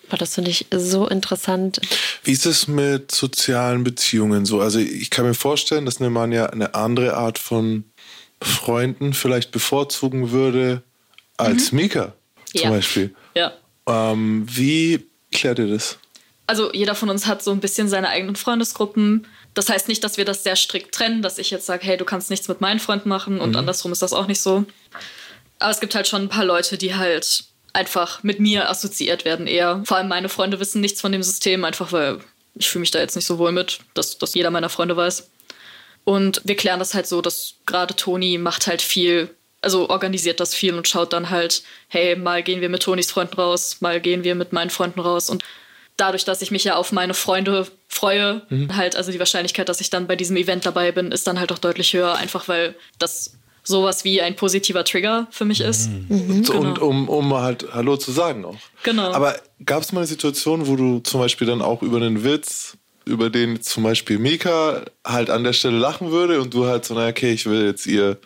[0.10, 1.82] Boah, das finde ich so interessant.
[2.24, 4.62] Wie ist es mit sozialen Beziehungen so?
[4.62, 7.86] Also ich kann mir vorstellen, dass eine Mann ja eine andere Art von
[8.42, 10.84] Freunden vielleicht bevorzugen würde
[11.38, 12.14] als Mika
[12.46, 12.70] zum Ja.
[12.70, 13.16] Beispiel.
[13.36, 13.54] Ja.
[13.88, 15.98] Ähm, wie klärt ihr das?
[16.48, 19.28] Also jeder von uns hat so ein bisschen seine eigenen Freundesgruppen.
[19.56, 22.06] Das heißt nicht, dass wir das sehr strikt trennen, dass ich jetzt sage, hey, du
[22.06, 24.66] kannst nichts mit meinen Freunden machen und andersrum ist das auch nicht so.
[25.60, 29.48] Aber es gibt halt schon ein paar Leute, die halt einfach mit mir assoziiert werden
[29.48, 29.82] eher.
[29.86, 32.20] Vor allem meine Freunde wissen nichts von dem System, einfach weil
[32.54, 35.30] ich fühle mich da jetzt nicht so wohl mit, dass das jeder meiner Freunde weiß.
[36.06, 39.30] Und wir klären das halt so, dass gerade Toni macht halt viel,
[39.62, 43.36] also organisiert das viel und schaut dann halt, hey, mal gehen wir mit Tonis Freunden
[43.36, 45.30] raus, mal gehen wir mit meinen Freunden raus.
[45.30, 45.44] Und
[45.98, 49.90] dadurch, dass ich mich ja auf meine Freunde freue, halt, also die Wahrscheinlichkeit, dass ich
[49.90, 53.34] dann bei diesem Event dabei bin, ist dann halt auch deutlich höher, einfach weil das
[53.64, 55.90] sowas wie ein positiver Trigger für mich ist.
[56.46, 56.60] So, Genau.
[56.60, 58.58] Und um, um halt Hallo zu sagen auch.
[58.84, 59.12] Genau.
[59.12, 62.78] Aber gab es mal eine Situation, wo du zum Beispiel dann auch über einen Witz,
[63.06, 66.96] über den zum Beispiel Mika halt an der Stelle lachen würde und du halt so,
[66.96, 68.18] naja, okay, ich will jetzt ihr,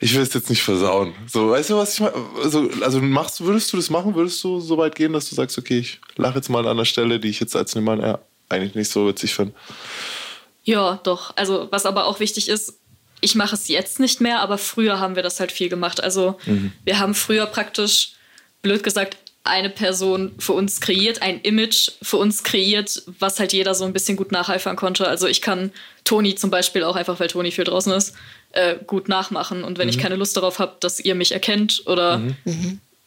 [0.00, 1.14] ich will es jetzt nicht versauen.
[1.26, 2.14] So, weißt du, was ich meine?
[2.42, 4.14] Also, also machst, würdest du das machen?
[4.14, 6.84] Würdest du so weit gehen, dass du sagst, okay, ich lache jetzt mal an der
[6.84, 8.18] Stelle, die ich jetzt als Mann ja,
[8.48, 9.54] eigentlich nicht so witzig finde?
[10.64, 11.32] Ja, doch.
[11.36, 12.78] Also, was aber auch wichtig ist,
[13.20, 16.02] ich mache es jetzt nicht mehr, aber früher haben wir das halt viel gemacht.
[16.02, 16.38] Also,
[16.84, 18.14] wir haben früher praktisch,
[18.62, 19.16] blöd gesagt,
[19.50, 23.92] eine Person für uns kreiert, ein Image für uns kreiert, was halt jeder so ein
[23.92, 25.06] bisschen gut nacheifern konnte.
[25.06, 25.72] Also, ich kann
[26.04, 28.14] Toni zum Beispiel auch einfach, weil Toni viel draußen ist,
[28.52, 29.64] äh, gut nachmachen.
[29.64, 32.20] Und wenn ich keine Lust darauf habe, dass ihr mich erkennt oder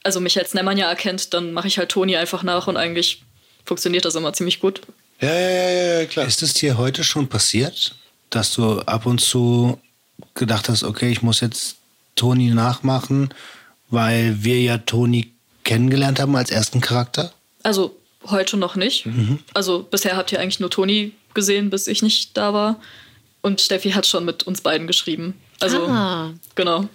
[0.04, 3.24] also mich als Nemanja erkennt, dann mache ich halt Toni einfach nach und eigentlich
[3.66, 4.82] funktioniert das immer ziemlich gut.
[5.22, 6.28] Ja, ja, ja, ja, klar.
[6.28, 7.96] Ist es dir heute schon passiert,
[8.30, 9.80] dass du ab und zu
[10.34, 11.78] gedacht hast, okay, ich muss jetzt
[12.16, 13.34] Toni nachmachen,
[13.90, 15.33] weil wir ja Toni
[15.64, 17.32] kennengelernt haben als ersten Charakter?
[17.64, 17.96] Also
[18.26, 19.06] heute noch nicht.
[19.06, 19.40] Mhm.
[19.54, 22.80] Also bisher habt ihr eigentlich nur Toni gesehen, bis ich nicht da war.
[23.42, 25.34] Und Steffi hat schon mit uns beiden geschrieben.
[25.60, 26.32] Also Ah.
[26.56, 26.86] genau.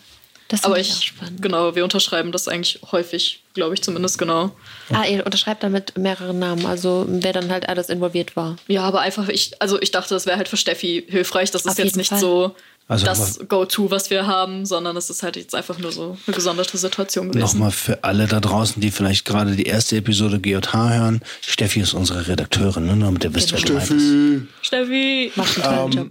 [0.50, 1.42] Das Aber ich auch ich, spannend.
[1.42, 4.50] genau, wir unterschreiben das eigentlich häufig, glaube ich zumindest, genau.
[4.90, 8.56] Ah, ihr unterschreibt damit mehrere Namen, also wer dann halt alles involviert war.
[8.66, 11.50] Ja, aber einfach, ich, also ich dachte, das wäre halt für Steffi hilfreich.
[11.50, 12.18] Das ist Auf jetzt nicht Fall.
[12.20, 12.56] so
[12.88, 16.34] Also das Go-To, was wir haben, sondern es ist halt jetzt einfach nur so eine
[16.34, 17.58] gesonderte Situation gewesen.
[17.58, 21.20] Nochmal für alle da draußen, die vielleicht gerade die erste Episode GJH hören.
[21.42, 22.96] Steffi ist unsere Redakteurin, ne?
[22.98, 24.66] damit ihr wisst, was gemeint ist.
[24.66, 25.32] Steffi!
[25.36, 26.10] Macht einen tollen Job.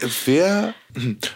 [0.00, 0.74] Ähm, wer,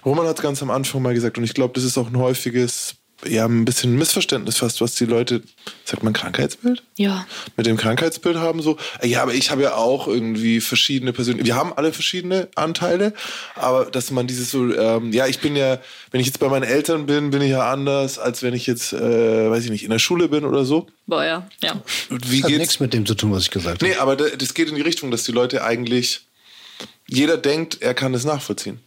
[0.05, 2.16] Roman hat es ganz am Anfang mal gesagt, und ich glaube, das ist auch ein
[2.16, 2.97] häufiges,
[3.27, 5.43] ja, ein bisschen Missverständnis fast, was die Leute,
[5.85, 6.83] sagt man Krankheitsbild?
[6.97, 7.27] Ja.
[7.57, 11.47] Mit dem Krankheitsbild haben so, ja, aber ich habe ja auch irgendwie verschiedene Persönlichkeiten.
[11.47, 13.14] Wir haben alle verschiedene Anteile,
[13.55, 15.79] aber dass man dieses so, ähm, ja, ich bin ja,
[16.11, 18.93] wenn ich jetzt bei meinen Eltern bin, bin ich ja anders, als wenn ich jetzt,
[18.93, 20.87] äh, weiß ich nicht, in der Schule bin oder so.
[21.07, 21.81] War ja, ja.
[22.11, 22.59] Wie Das hat geht's?
[22.59, 23.91] nichts mit dem zu tun, was ich gesagt habe.
[23.93, 26.23] Nee, aber da- das geht in die Richtung, dass die Leute eigentlich,
[27.07, 28.81] jeder denkt, er kann es nachvollziehen.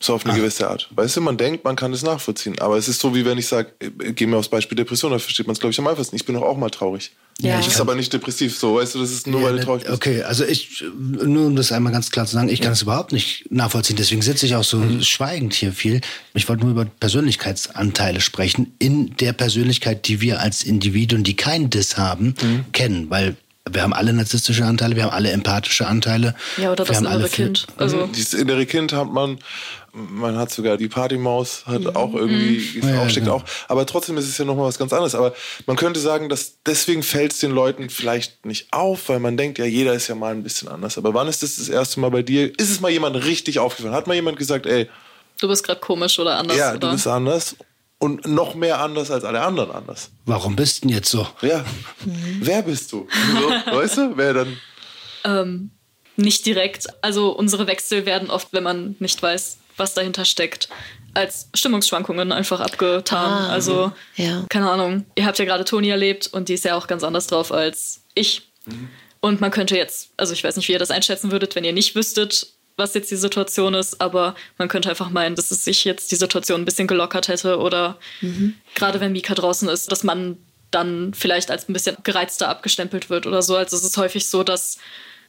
[0.00, 0.88] So auf eine gewisse Art.
[0.94, 2.58] Weißt du, man denkt, man kann es nachvollziehen.
[2.60, 5.18] Aber es ist so, wie wenn ich sage, äh, geh mir aufs Beispiel Depression, da
[5.18, 6.16] versteht man es, glaube ich, am einfachsten.
[6.16, 7.12] Ich bin doch auch mal traurig.
[7.40, 7.60] Ja.
[7.60, 9.94] Ich ist aber nicht depressiv, so, weißt du, das ist nur, weil du traurig bist.
[9.94, 13.12] Okay, also ich, nur um das einmal ganz klar zu sagen, ich kann es überhaupt
[13.12, 13.96] nicht nachvollziehen.
[13.96, 16.00] Deswegen sitze ich auch so schweigend hier viel.
[16.32, 21.68] Ich wollte nur über Persönlichkeitsanteile sprechen, in der Persönlichkeit, die wir als Individuen, die kein
[21.68, 22.34] Diss haben,
[22.72, 23.10] kennen.
[23.10, 23.36] Weil
[23.70, 26.34] wir haben alle narzisstische Anteile, wir haben alle empathische Anteile.
[26.56, 27.66] Ja, oder wir das haben alle innere Kind.
[27.76, 29.38] Also, Dieses innere Kind hat man,
[29.92, 33.38] man hat sogar die Partymaus, hat auch irgendwie, ist Ja, auch, steckt genau.
[33.38, 33.44] auch.
[33.68, 35.14] Aber trotzdem ist es ja nochmal was ganz anderes.
[35.14, 35.34] Aber
[35.66, 39.58] man könnte sagen, dass deswegen fällt es den Leuten vielleicht nicht auf, weil man denkt,
[39.58, 40.96] ja, jeder ist ja mal ein bisschen anders.
[40.96, 42.46] Aber wann ist das das erste Mal bei dir?
[42.58, 43.94] Ist es mal jemand richtig aufgefallen?
[43.94, 44.88] Hat mal jemand gesagt, ey,
[45.40, 46.56] du bist gerade komisch oder anders.
[46.56, 46.78] ja, oder?
[46.78, 47.56] du bist anders
[47.98, 50.10] und noch mehr anders als alle anderen anders?
[50.24, 51.26] Warum bist du denn jetzt so?
[51.42, 51.64] Ja.
[52.40, 53.08] Wer bist du?
[53.34, 54.56] So, weißt du, wer dann?
[55.26, 55.70] ähm,
[56.16, 56.86] nicht direkt.
[57.02, 60.68] Also unsere Wechsel werden oft, wenn man nicht weiß, was dahinter steckt,
[61.12, 63.30] als Stimmungsschwankungen einfach abgetan.
[63.30, 64.44] Ah, also, ja.
[64.48, 65.04] keine Ahnung.
[65.16, 68.02] Ihr habt ja gerade Toni erlebt und die ist ja auch ganz anders drauf als
[68.14, 68.50] ich.
[69.20, 71.72] Und man könnte jetzt, also ich weiß nicht, wie ihr das einschätzen würdet, wenn ihr
[71.72, 72.46] nicht wüsstet,
[72.76, 76.16] was jetzt die Situation ist, aber man könnte einfach meinen, dass es sich jetzt die
[76.16, 77.98] Situation ein bisschen gelockert hätte oder
[78.74, 80.36] gerade wenn Mika draußen ist, dass man
[80.70, 83.56] dann vielleicht als ein bisschen gereizter abgestempelt wird oder so.
[83.56, 84.78] Also es ist häufig so, dass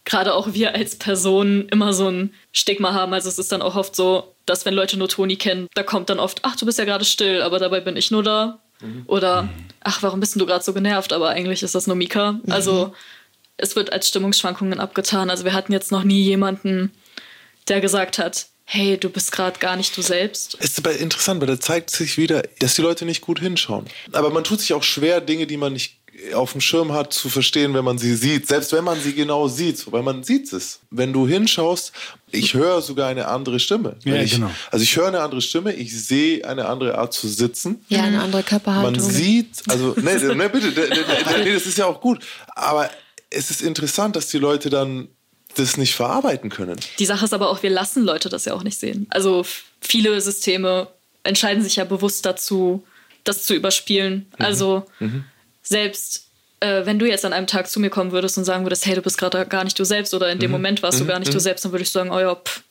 [0.03, 3.13] gerade auch wir als Personen immer so ein Stigma haben.
[3.13, 6.09] Also es ist dann auch oft so, dass wenn Leute nur Toni kennen, da kommt
[6.09, 8.59] dann oft, ach, du bist ja gerade still, aber dabei bin ich nur da.
[9.07, 9.49] Oder,
[9.81, 11.11] ach, warum bist denn du gerade so genervt?
[11.11, 12.39] Aber eigentlich ist das nur Mika.
[12.47, 12.93] Also
[13.57, 15.29] es wird als Stimmungsschwankungen abgetan.
[15.29, 16.91] Also wir hatten jetzt noch nie jemanden,
[17.67, 20.57] der gesagt hat, hey, du bist gerade gar nicht du selbst.
[20.59, 23.85] Es ist aber interessant, weil da zeigt sich wieder, dass die Leute nicht gut hinschauen.
[24.11, 26.01] Aber man tut sich auch schwer, Dinge, die man nicht
[26.33, 28.47] auf dem Schirm hat, zu verstehen, wenn man sie sieht.
[28.47, 30.79] Selbst wenn man sie genau sieht, weil man sieht es.
[30.89, 31.93] Wenn du hinschaust,
[32.31, 33.97] ich höre sogar eine andere Stimme.
[34.03, 34.51] Ja, ich, genau.
[34.71, 37.85] Also ich höre eine andere Stimme, ich sehe eine andere Art zu sitzen.
[37.87, 38.93] Ja, eine andere Körperhaltung.
[38.93, 42.25] Man sieht, also, ne, ne bitte, ne, ne, ne, das ist ja auch gut.
[42.55, 42.89] Aber
[43.29, 45.09] es ist interessant, dass die Leute dann
[45.59, 46.79] das nicht verarbeiten können.
[46.99, 49.07] Die Sache ist aber auch, wir lassen Leute das ja auch nicht sehen.
[49.09, 49.45] Also
[49.81, 50.87] viele Systeme
[51.23, 52.85] entscheiden sich ja bewusst dazu,
[53.23, 54.27] das zu überspielen.
[54.37, 54.85] Also
[55.61, 56.27] selbst
[56.59, 58.95] äh, wenn du jetzt an einem Tag zu mir kommen würdest und sagen würdest, hey,
[58.95, 61.33] du bist gerade gar nicht du selbst oder in dem Moment warst du gar nicht
[61.33, 62.63] du selbst, dann würde ich sagen, oh ja, pff.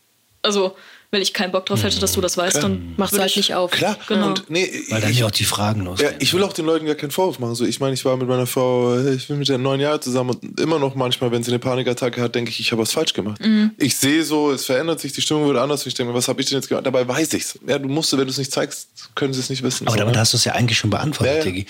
[0.43, 0.77] Also
[1.11, 3.37] wenn ich keinen Bock drauf hätte, dass du das weißt, dann Machst du halt ich-
[3.37, 3.71] nicht auf.
[3.71, 4.29] Klar, Genau.
[4.29, 6.15] und nee, Weil dann ich, ja auch die Fragen ja, losgehen.
[6.19, 7.55] ich will auch den Leuten gar keinen Vorwurf machen.
[7.55, 10.31] So, ich meine, ich war mit meiner Frau, ich bin mit der neun Jahre zusammen
[10.31, 13.13] und immer noch manchmal, wenn sie eine Panikattacke hat, denke ich, ich habe was falsch
[13.13, 13.41] gemacht.
[13.79, 15.83] Ich sehe so, es verändert sich, die Stimmung wird anders.
[15.83, 16.85] Und ich denke mir, was habe ich denn jetzt gemacht?
[16.87, 17.59] Dabei weiß ich's.
[17.67, 19.87] Ja, du musst, wenn du es nicht zeigst, können sie es nicht wissen.
[19.87, 20.21] Aber so, damit ne?
[20.21, 21.45] hast du es ja eigentlich schon beantwortet, Ja, ja.
[21.45, 21.67] Diggi.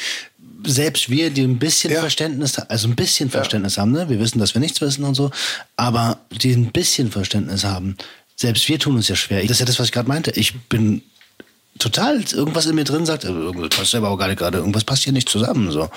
[0.64, 2.00] Selbst wir, die ein bisschen Ja.
[2.00, 4.08] Verständnis, also ein bisschen Verständnis haben, ne?
[4.08, 5.30] wir wissen, dass wir nichts wissen und so,
[5.76, 7.96] aber die ein bisschen Verständnis haben,
[8.36, 9.40] selbst wir tun uns ja schwer.
[9.42, 10.30] Das ist ja das, was ich gerade meinte.
[10.32, 11.02] Ich bin
[11.78, 14.84] total, irgendwas in mir drin sagt, äh, irgendwas passt aber auch gar nicht gerade, irgendwas
[14.84, 15.70] passt hier nicht zusammen.
[15.70, 15.88] So.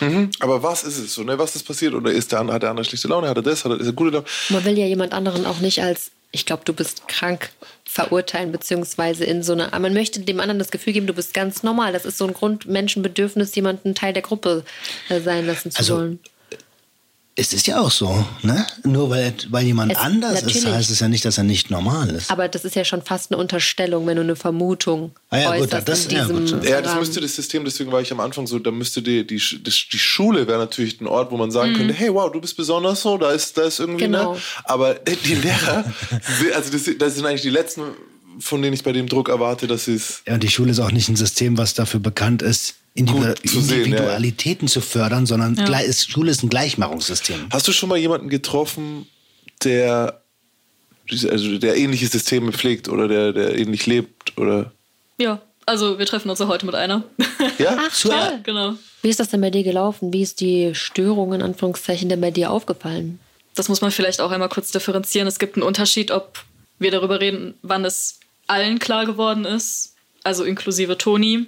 [0.00, 0.30] Mhm.
[0.40, 1.38] Aber was ist es so, ne?
[1.38, 1.94] Was ist passiert?
[1.94, 3.28] Oder ist der andere, hat der andere schlechte Laune?
[3.28, 3.64] Hat er das?
[3.64, 4.24] Hat er, ist er gute Laune?
[4.48, 7.50] Man will ja jemand anderen auch nicht als, ich glaube, du bist krank
[7.84, 11.62] verurteilen, beziehungsweise in so einer, man möchte dem anderen das Gefühl geben, du bist ganz
[11.62, 11.92] normal.
[11.92, 14.64] Das ist so ein Grundmenschenbedürfnis, jemanden Teil der Gruppe
[15.08, 16.18] äh, sein lassen zu Also, wollen.
[17.40, 18.66] Es ist ja auch so, ne?
[18.82, 22.10] Nur weil, weil jemand Es- anders ist, heißt es ja nicht, dass er nicht normal
[22.10, 22.32] ist.
[22.32, 25.66] Aber das ist ja schon fast eine Unterstellung, wenn du eine Vermutung Ah ja, gut,
[25.72, 26.64] äußerst das- in ja, gut.
[26.64, 29.40] Ja, das müsste das System, deswegen war ich am Anfang so, da müsste die, die,
[29.62, 32.56] das, die Schule wäre natürlich ein Ort, wo man sagen könnte, hey, wow, du bist
[32.56, 34.34] besonders so, da ist, da ist irgendwie, Genau.
[34.34, 34.40] ne?
[34.64, 35.84] Aber die Lehrer,
[36.56, 37.82] also das, das sind eigentlich die letzten,
[38.40, 40.22] von denen ich bei dem Druck erwarte, dass sie es.
[40.26, 43.48] Ja, und die Schule ist auch nicht ein System, was dafür bekannt ist, Individu Gut
[43.48, 45.78] zu sehen, Individualitäten zu fördern, sondern Ja.
[45.78, 47.46] Ist, Schule ist ein Gleichmachungssystem.
[47.50, 49.06] Hast du schon mal jemanden getroffen,
[49.64, 50.22] der,
[51.10, 54.36] also der ähnliche Systeme pflegt oder der, der ähnlich lebt?
[54.36, 54.72] Oder
[55.18, 57.04] Ja, also wir treffen uns auch heute mit einer.
[57.58, 57.76] ja?
[57.78, 58.40] Ach, toll.
[58.42, 58.74] genau.
[59.02, 60.12] Wie ist das denn bei dir gelaufen?
[60.12, 63.20] Wie ist die Störung in Anführungszeichen denn bei dir aufgefallen?
[63.54, 65.28] Das muss man vielleicht auch einmal kurz differenzieren.
[65.28, 66.44] Es gibt einen Unterschied, ob
[66.78, 71.46] wir darüber reden, wann es allen klar geworden ist, also inklusive Toni.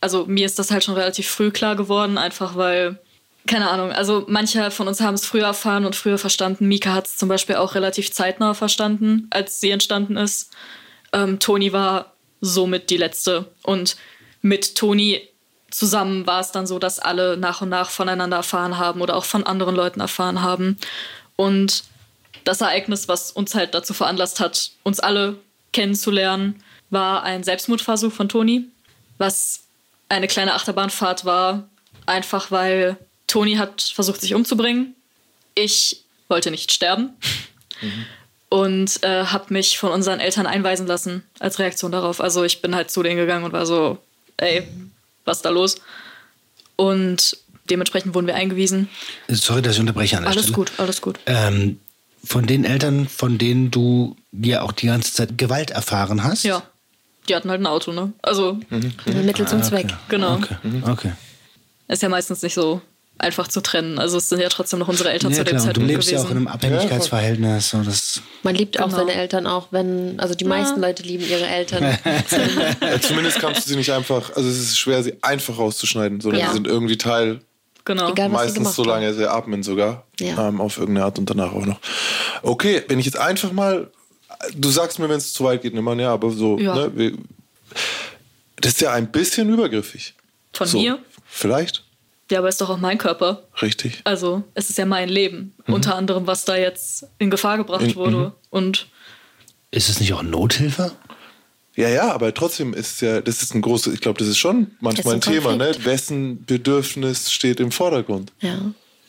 [0.00, 3.00] Also mir ist das halt schon relativ früh klar geworden, einfach weil,
[3.46, 6.68] keine Ahnung, also manche von uns haben es früher erfahren und früher verstanden.
[6.68, 10.52] Mika hat es zum Beispiel auch relativ zeitnah verstanden, als sie entstanden ist.
[11.12, 13.50] Ähm, Toni war somit die letzte.
[13.62, 13.96] Und
[14.42, 15.28] mit Toni
[15.70, 19.24] zusammen war es dann so, dass alle nach und nach voneinander erfahren haben oder auch
[19.24, 20.78] von anderen Leuten erfahren haben.
[21.36, 21.84] Und
[22.44, 25.36] das Ereignis, was uns halt dazu veranlasst hat, uns alle
[25.72, 28.64] kennenzulernen, war ein Selbstmordversuch von Toni,
[29.18, 29.64] was
[30.08, 31.68] eine kleine Achterbahnfahrt war,
[32.06, 32.96] einfach weil
[33.26, 34.94] Toni hat versucht, sich umzubringen.
[35.54, 37.10] Ich wollte nicht sterben
[38.48, 42.20] und äh, habe mich von unseren Eltern einweisen lassen als Reaktion darauf.
[42.20, 43.98] Also ich bin halt zu denen gegangen und war so,
[44.38, 44.66] ey,
[45.24, 45.76] was ist da los?
[46.76, 47.36] Und
[47.68, 48.88] dementsprechend wurden wir eingewiesen.
[49.28, 50.54] Sorry, dass ich unterbreche an der Alles Stelle.
[50.56, 51.18] gut, alles gut.
[51.26, 51.80] Ähm,
[52.24, 56.44] von den Eltern, von denen du ja auch die ganze Zeit Gewalt erfahren hast?
[56.44, 56.62] Ja,
[57.28, 58.12] die hatten halt ein Auto, ne?
[58.22, 58.58] Also
[59.06, 59.86] Mittel zum Zweck.
[60.08, 60.34] genau.
[60.34, 60.56] Okay.
[60.86, 61.12] okay.
[61.88, 62.80] Ist ja meistens nicht so
[63.20, 63.98] einfach zu trennen.
[63.98, 65.90] Also es sind ja trotzdem noch unsere Eltern Ja, zu dem klar, und du Zeitpunkt
[65.90, 66.46] lebst ja auch in gewesen.
[66.46, 67.70] einem Abhängigkeitsverhältnis.
[67.70, 68.98] So, das, Man liebt auch Genau.
[68.98, 71.82] seine Eltern auch, wenn, also die meisten Leute lieben ihre Eltern.
[72.80, 76.40] Ja, zumindest kannst du sie nicht einfach, also es ist schwer, sie einfach rauszuschneiden, sondern
[76.42, 76.46] Ja.
[76.48, 77.40] sie sind irgendwie Teil,
[77.84, 78.10] genau.
[78.12, 80.48] Egal, meistens gemacht solange sie atmen sogar, Ja.
[80.48, 81.80] ähm, auf irgendeine Art und danach auch noch.
[82.42, 83.90] Okay, wenn ich jetzt einfach mal,
[84.54, 86.74] du sagst mir, wenn es zu weit geht, nimmer, ja, aber so, Ja.
[86.74, 87.12] ne, wir,
[88.60, 90.14] das ist ja ein bisschen übergriffig.
[90.52, 90.98] Von so, mir?
[91.26, 91.84] Vielleicht,
[92.30, 93.44] Ja, aber ist doch auch mein Körper.
[93.62, 94.00] richtig.
[94.04, 95.54] Also es ist ja mein Leben.
[95.66, 98.32] Unter anderem, was da jetzt in Gefahr gebracht In- wurde.
[98.50, 98.88] Und
[99.70, 100.92] ist es nicht auch Nothilfe?
[101.76, 104.72] Ja, ja, aber trotzdem ist ja, das ist ein großes, ich glaube, das ist schon
[104.80, 105.72] manchmal ein ist ein Thema, ne?
[105.84, 108.32] Wessen Bedürfnis steht im Vordergrund?
[108.40, 108.58] ja.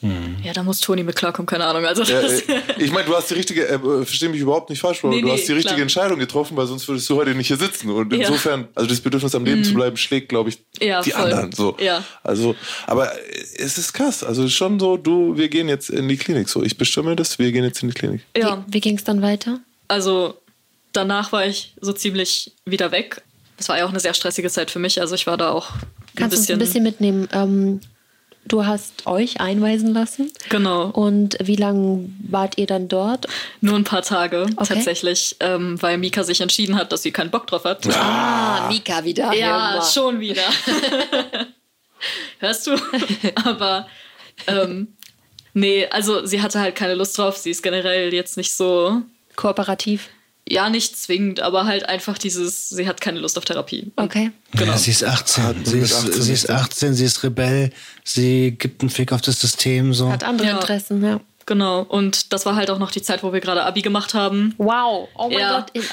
[0.02, 1.86] Ja, da muss Toni mit klarkommen, keine Ahnung.
[1.86, 2.42] Also Ja, äh,
[2.78, 5.10] ich meine, du hast die richtige, äh, verstehe mich überhaupt nicht falsch, Bro.
[5.10, 5.82] Nee, du nee, hast die richtige klar.
[5.82, 7.90] Entscheidung getroffen, weil sonst würdest du heute nicht hier sitzen.
[7.90, 8.18] Und Ja.
[8.20, 8.24] Mhm.
[8.24, 11.24] insofern, also das Bedürfnis am Leben zu bleiben, schlägt, glaube ich, Ja, die voll.
[11.24, 11.52] anderen.
[11.52, 11.76] So.
[11.80, 12.04] Ja.
[12.24, 12.56] Also,
[12.88, 13.12] aber
[13.58, 14.24] es ist krass.
[14.24, 16.48] Also schon so, du, wir gehen jetzt in die Klinik.
[16.50, 18.22] So, ich bestimme das, wir gehen jetzt in die Klinik.
[18.38, 19.60] ja, Wie, wie ging es dann weiter?
[19.88, 20.36] also
[20.94, 23.22] danach war ich so ziemlich wieder weg.
[23.58, 25.02] Das war ja auch eine sehr stressige Zeit für mich.
[25.02, 25.80] Also ich war da auch ein
[26.16, 27.28] Kannst du uns ein bisschen mitnehmen?
[27.34, 27.80] Ähm,
[28.50, 30.32] du hast euch einweisen lassen.
[30.50, 30.90] Genau.
[30.90, 33.28] Und wie lange wart ihr dann dort?
[33.62, 34.74] Nur ein paar Tage Okay.
[34.74, 37.88] tatsächlich, ähm, weil Mika sich entschieden hat, dass sie keinen Bock drauf hat.
[37.96, 39.34] Ah, Mika wieder.
[39.34, 40.42] Ja, schon wieder.
[42.40, 42.76] Hörst du?
[43.36, 43.88] Aber
[44.48, 44.90] ähm,
[45.54, 47.38] nee, also sie hatte halt keine Lust drauf.
[47.38, 49.02] Sie ist generell jetzt nicht so,
[49.36, 50.10] Kooperativ.
[50.48, 53.92] Ja, nicht zwingend, aber halt einfach dieses, sie hat keine Lust auf Therapie.
[53.96, 54.32] Okay.
[54.54, 54.72] Genau.
[54.72, 55.44] Ja, sie ist 18.
[55.44, 57.72] Hat man Sie ist, 18 sie ist 18, sie ist Rebell,
[58.04, 59.94] sie gibt einen Fick auf das System.
[59.94, 60.12] So.
[60.12, 60.56] Hat andere Ja.
[60.56, 61.20] Interessen, ja.
[61.46, 61.82] Genau.
[61.82, 64.54] Und das war halt auch noch die Zeit, wo wir gerade Abi gemacht haben.
[64.60, 65.10] Wow.
[65.16, 65.60] Oh mein Ja.
[65.74, 65.84] Gott.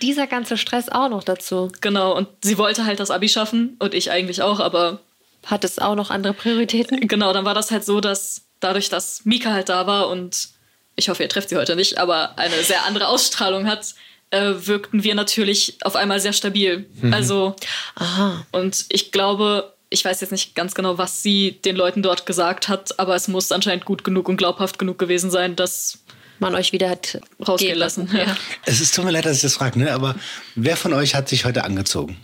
[0.00, 1.70] Dieser ganze Stress auch noch dazu.
[1.82, 2.16] Genau.
[2.16, 5.00] Und sie wollte halt das Abi schaffen und ich eigentlich auch, aber
[5.46, 7.06] Hat es auch noch andere Prioritäten?
[7.08, 10.48] Genau, dann war das halt so, dass dadurch, dass Mika halt da war und
[10.96, 13.94] ich hoffe, ihr trefft sie heute nicht, aber eine sehr andere Ausstrahlung hat,
[14.30, 16.86] äh, wirkten wir natürlich auf einmal sehr stabil.
[17.10, 17.56] Also,
[17.96, 18.46] Aha.
[18.52, 22.68] und ich glaube, ich weiß jetzt nicht ganz genau, was sie den Leuten dort gesagt
[22.68, 25.98] hat, aber es muss anscheinend gut genug und glaubhaft genug gewesen sein, dass
[26.38, 28.08] Man euch wieder hat rausgehen gehen lassen.
[28.16, 28.36] Ja.
[28.64, 29.92] Es ist tut mir leid, dass ich das frage, ne?
[29.92, 30.14] aber
[30.54, 32.16] wer von euch hat sich heute angezogen?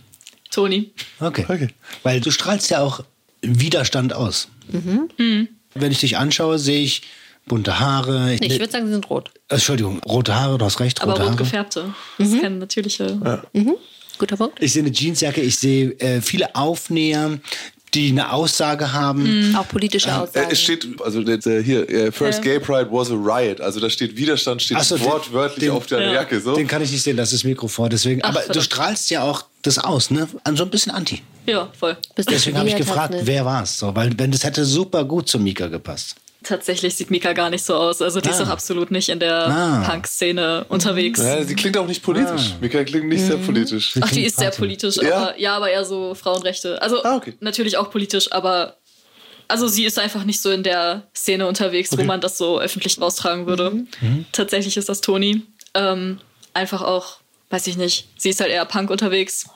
[0.49, 0.91] Toni.
[1.19, 1.45] Okay.
[1.47, 1.67] Okay.
[2.03, 3.03] Weil du strahlst ja auch
[3.41, 4.47] Widerstand aus.
[4.69, 5.49] Mhm.
[5.73, 7.01] Wenn ich dich anschaue, sehe ich
[7.47, 8.33] bunte Haare.
[8.33, 9.31] Ich, Nee, ich würde sagen, sie sind rot.
[9.49, 11.35] Entschuldigung, rote Haare, du hast recht, Aber rot Haare.
[11.35, 11.93] gefärbte.
[12.17, 13.41] Das ist keine natürliche.
[14.17, 14.61] Guter Punkt.
[14.61, 17.37] Ich sehe eine Jeansjacke, ich sehe äh, viele Aufnäher,
[17.93, 19.55] die eine Aussage haben.
[19.55, 20.47] Auch politische Äh, Aussagen.
[20.51, 23.61] es steht, also der hier, äh, First Gay Pride was a riot.
[23.61, 26.13] Also da steht Widerstand, steht so, den- wortwörtlich den- auf der Ja.
[26.13, 26.41] Jacke.
[26.41, 26.55] So.
[26.55, 28.21] Den kann ich nicht sehen, das ist das Mikro vor, deswegen.
[28.23, 30.27] Ach, aber du strahlst ja auch das aus, ne?
[30.43, 31.21] An so ein bisschen Anti.
[31.45, 31.95] Ja, voll.
[32.15, 33.21] Bist du Deswegen habe ich gefragt, ne?
[33.23, 33.77] wer war es?
[33.79, 36.15] So, weil wenn das hätte super gut zu Mika gepasst.
[36.43, 38.01] Tatsächlich sieht Mika gar nicht so aus.
[38.01, 38.43] Also die ist Ah.
[38.45, 39.83] auch absolut nicht in der Ah.
[39.89, 41.19] Punk-Szene unterwegs.
[41.19, 42.53] Ja, sie klingt auch nicht politisch.
[42.61, 43.95] Mika klingt nicht sehr politisch.
[43.99, 45.15] Ach, die ist sehr politisch, Ja?
[45.17, 46.81] aber ja, aber eher so Frauenrechte.
[46.81, 47.33] Also Ah, okay.
[47.39, 48.77] natürlich auch politisch, aber
[49.47, 52.99] also sie ist einfach nicht so in der Szene unterwegs, wo man das so öffentlich
[53.01, 53.85] raustragen würde.
[54.31, 55.41] Tatsächlich ist das Toni.
[55.73, 56.19] Ähm,
[56.53, 57.17] einfach auch,
[57.49, 59.47] weiß ich nicht, sie ist halt eher Punk unterwegs.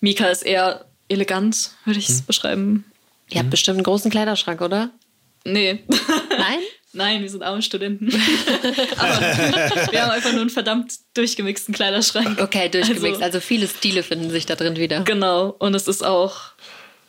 [0.00, 2.26] Mika ist eher elegant, würde ich es Hm.
[2.26, 2.84] beschreiben.
[3.30, 4.90] Ihr habt bestimmt einen großen Kleiderschrank, oder?
[5.44, 5.80] Nee.
[5.88, 6.58] Nein?
[6.96, 8.06] Nein, wir sind arme Studenten.
[8.96, 12.40] Aber wir haben einfach nur einen verdammt durchgemixten Kleiderschrank.
[12.40, 13.04] Okay, durchgemixt.
[13.20, 15.00] Also, Also, viele Stile finden sich da drin wieder.
[15.02, 15.56] genau.
[15.58, 16.36] Und es ist auch,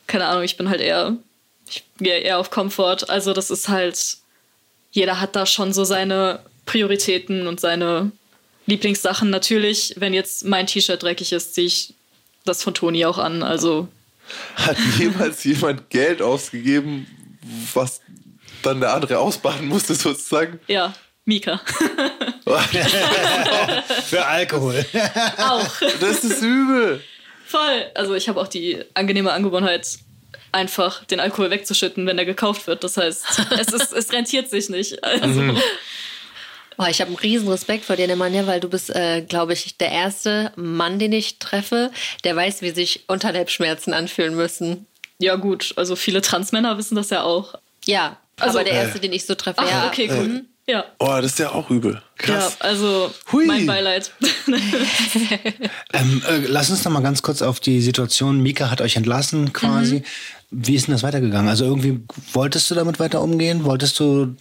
[0.08, 1.16] keine Ahnung, ich bin halt eher,
[1.70, 3.08] ich gehe eher auf Komfort.
[3.08, 4.16] Also das ist halt,
[4.90, 8.10] jeder hat da schon so seine Prioritäten und seine
[8.66, 9.30] Lieblingssachen.
[9.30, 11.94] Natürlich, wenn jetzt mein T-Shirt dreckig ist, ziehe ich
[12.44, 13.44] das von Toni auch an.
[13.44, 13.86] Also
[14.56, 17.06] Hat jemals jemand Geld ausgegeben,
[17.72, 18.00] was
[18.66, 20.60] dann der andere ausbaden musste, sozusagen?
[20.66, 20.92] ja,
[21.24, 21.60] Mika.
[24.04, 24.84] Für Alkohol.
[25.38, 25.68] auch.
[26.00, 27.02] Das ist übel.
[27.46, 27.86] Voll.
[27.94, 29.98] Also ich habe auch die angenehme Angewohnheit,
[30.52, 32.84] einfach den Alkohol wegzuschütten, wenn er gekauft wird.
[32.84, 33.24] Das heißt,
[33.58, 35.02] es, ist, es rentiert sich nicht.
[35.02, 35.54] Also,
[36.78, 39.78] Oh, ich habe einen riesen Respekt vor dir, Nemanja, weil du bist, äh, glaube ich,
[39.78, 41.90] der erste Mann, den ich treffe,
[42.22, 44.86] der weiß, wie sich Unterleibschmerzen anfühlen müssen.
[45.18, 47.54] Ja gut, also viele Transmänner wissen das ja auch.
[47.86, 49.86] Ja, Also- aber der erste, den ich so treffe, Ach, ja.
[49.86, 50.44] okay, cool.
[50.68, 50.84] Ja.
[50.98, 52.02] Oh, das ist ja auch übel.
[52.18, 52.56] Krass.
[52.58, 53.46] Ja, also Hui.
[53.46, 54.12] mein Beileid.
[55.92, 58.42] Ähm, äh, lass uns noch mal ganz kurz auf die Situation.
[58.42, 60.02] Mika hat euch entlassen quasi.
[60.50, 61.48] Wie ist denn das weitergegangen?
[61.48, 62.00] Also irgendwie
[62.32, 63.64] wolltest du damit weiter umgehen?
[63.64, 64.34] Wolltest du,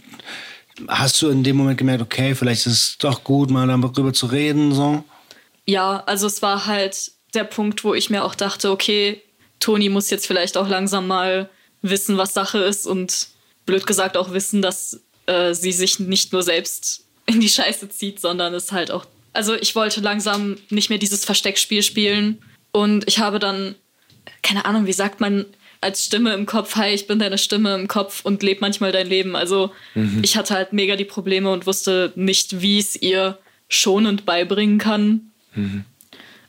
[0.87, 4.25] hast du in dem Moment gemerkt, okay, vielleicht ist es doch gut, mal darüber zu
[4.27, 5.03] reden, so?
[5.67, 9.21] ja, also es war halt der Punkt, wo ich mir auch dachte, okay,
[9.59, 11.49] Toni muss jetzt vielleicht auch langsam mal
[11.81, 13.27] wissen, was Sache ist und
[13.65, 18.19] blöd gesagt auch wissen, dass äh, sie sich nicht nur selbst in die Scheiße zieht,
[18.19, 19.05] sondern es halt auch.
[19.33, 22.41] Also ich wollte langsam nicht mehr dieses Versteckspiel spielen
[22.71, 23.75] und ich habe dann,
[24.43, 25.45] keine Ahnung, wie sagt man
[25.81, 29.07] als Stimme im Kopf, hi, ich bin deine Stimme im Kopf und lebe manchmal dein
[29.07, 29.35] Leben.
[29.35, 29.71] Also
[30.23, 33.37] ich hatte halt mega die Probleme und wusste nicht, wie es ihr
[33.67, 35.31] schonend beibringen kann.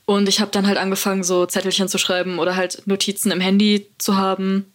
[0.05, 3.87] Und ich habe dann halt angefangen, so Zettelchen zu schreiben oder halt Notizen im Handy
[3.97, 4.65] zu haben.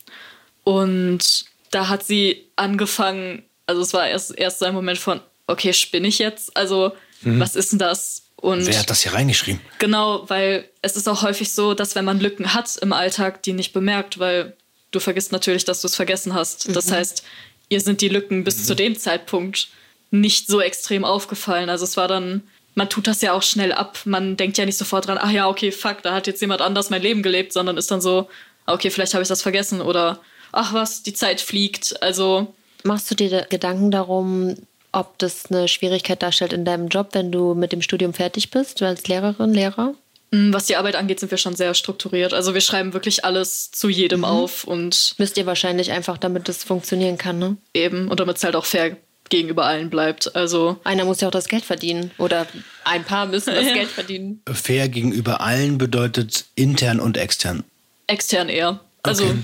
[0.63, 5.73] Und da hat sie angefangen, also es war erst, erst so ein Moment von, okay,
[5.73, 6.57] spinne ich jetzt?
[6.57, 6.93] Also,
[7.23, 8.25] was ist denn das?
[8.37, 9.61] Und Wer hat das hier reingeschrieben?
[9.79, 13.53] Genau, weil es ist auch häufig so, dass wenn man Lücken hat im Alltag, die
[13.53, 14.57] nicht bemerkt, weil
[14.91, 16.75] du vergisst natürlich, dass du es vergessen hast.
[16.75, 17.23] Das heißt,
[17.69, 19.69] ihr sind die Lücken bis zu dem Zeitpunkt
[20.11, 21.71] nicht so extrem aufgefallen.
[21.71, 22.43] Also es war dann,
[22.75, 24.01] man tut das ja auch schnell ab.
[24.05, 26.91] Man denkt ja nicht sofort dran, ach ja, okay, fuck, da hat jetzt jemand anders
[26.91, 28.29] mein Leben gelebt, sondern ist dann so,
[28.67, 30.21] okay, vielleicht habe ich das vergessen oder
[30.53, 32.03] ach was, die Zeit fliegt.
[32.03, 32.53] Also
[32.85, 34.57] Machst du dir da Gedanken darum,
[34.93, 38.81] ob das eine Schwierigkeit darstellt in deinem Job, wenn du mit dem Studium fertig bist,
[38.81, 39.95] du als Lehrerin, Lehrer?
[40.33, 42.35] mh, was die Arbeit angeht, sind wir schon sehr strukturiert.
[42.35, 46.65] Also wir schreiben wirklich alles zu jedem auf und Müsst ihr wahrscheinlich einfach, damit das
[46.65, 47.57] funktionieren kann, ne?
[47.73, 48.97] eben und damit es halt auch fair
[49.31, 50.35] gegenüber allen bleibt.
[50.37, 52.11] Also Einer muss ja auch das Geld verdienen.
[52.19, 52.47] Oder
[52.85, 53.73] ein paar müssen das Ja.
[53.75, 54.43] Geld verdienen.
[54.53, 57.63] Fair gegenüber allen bedeutet intern und extern.
[58.09, 58.81] extern eher.
[59.05, 59.35] Also Okay.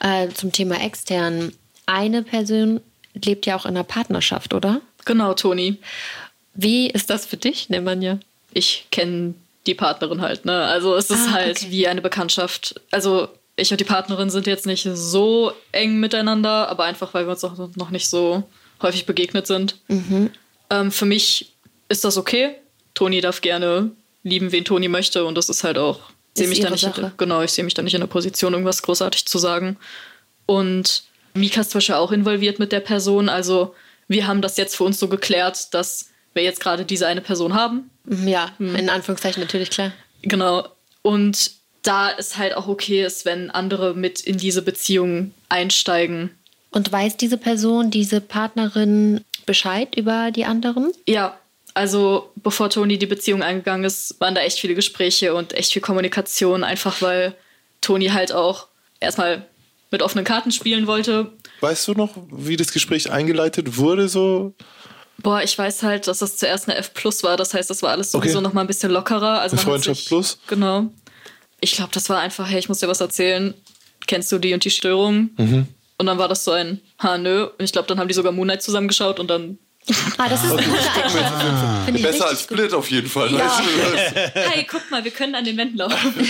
[0.00, 1.52] Äh, zum Thema extern.
[1.86, 2.80] Eine Person
[3.14, 4.80] lebt ja auch in einer Partnerschaft, oder?
[5.04, 5.78] genau, Toni.
[6.54, 8.18] Wie ist das für dich, Nemanja?
[8.52, 9.34] Ich kenne
[9.66, 10.64] die Partnerin halt, ne?
[10.66, 11.66] Also es ist Ah, halt okay.
[11.70, 12.80] wie eine Bekanntschaft.
[12.90, 17.32] Also ich und die Partnerin sind jetzt nicht so eng miteinander, aber einfach, weil wir
[17.32, 18.42] uns auch noch nicht so
[18.82, 19.76] häufig begegnet sind.
[19.88, 20.30] Mhm.
[20.70, 21.52] Ähm, für mich
[21.88, 22.54] ist das okay.
[22.94, 23.90] Toni darf gerne
[24.22, 26.00] lieben, wen Toni möchte und das ist halt auch.
[26.34, 28.52] Ich sehe mich da nicht in, genau, ich sehe mich da nicht in der Position,
[28.52, 29.76] irgendwas großartig zu sagen.
[30.46, 31.04] Und
[31.34, 33.28] Mika ist zum Beispiel auch involviert mit der Person.
[33.28, 33.74] Also
[34.08, 37.54] wir haben das jetzt für uns so geklärt, dass wir jetzt gerade diese eine Person
[37.54, 37.90] haben.
[38.04, 38.74] Mhm, Ja, Hm.
[38.76, 39.92] in Anführungszeichen natürlich klar.
[40.22, 40.66] Genau.
[41.02, 41.52] Und
[41.82, 46.30] da ist halt auch okay ist, wenn andere mit in diese Beziehung einsteigen.
[46.70, 50.92] Und weiß diese Person, diese Partnerin Bescheid über die anderen?
[51.06, 51.36] Ja,
[51.74, 55.82] also bevor Toni die Beziehung eingegangen ist, waren da echt viele Gespräche und echt viel
[55.82, 57.34] Kommunikation, einfach weil
[57.80, 58.68] Toni halt auch
[59.00, 59.46] erstmal
[59.90, 61.32] mit offenen Karten spielen wollte.
[61.60, 64.08] Weißt du noch, wie das Gespräch eingeleitet wurde?
[64.08, 64.54] So?
[65.18, 67.36] Boah, ich weiß halt, dass das zuerst eine F Plus war.
[67.36, 68.44] Das heißt, das war alles sowieso Okay.
[68.44, 69.40] noch mal ein bisschen lockerer.
[69.40, 70.38] Also Eine Freundschaft sich, plus?
[70.48, 70.86] Genau.
[71.60, 73.54] Ich glaube, das war einfach, hey, ich muss dir was erzählen.
[74.06, 75.30] Kennst du die und die Störung?
[75.36, 75.66] Mhm.
[75.98, 77.44] Und dann war das so ein, ha, nö.
[77.44, 79.58] Und ich glaube, dann haben die sogar Moonlight zusammengeschaut und dann,
[80.16, 82.58] Ah, das ist eine gute ich Besser als richtig gut.
[82.58, 83.32] Split auf jeden Fall.
[83.32, 83.60] Ja.
[84.34, 85.96] Hey, guck mal, wir können an den Wänden laufen.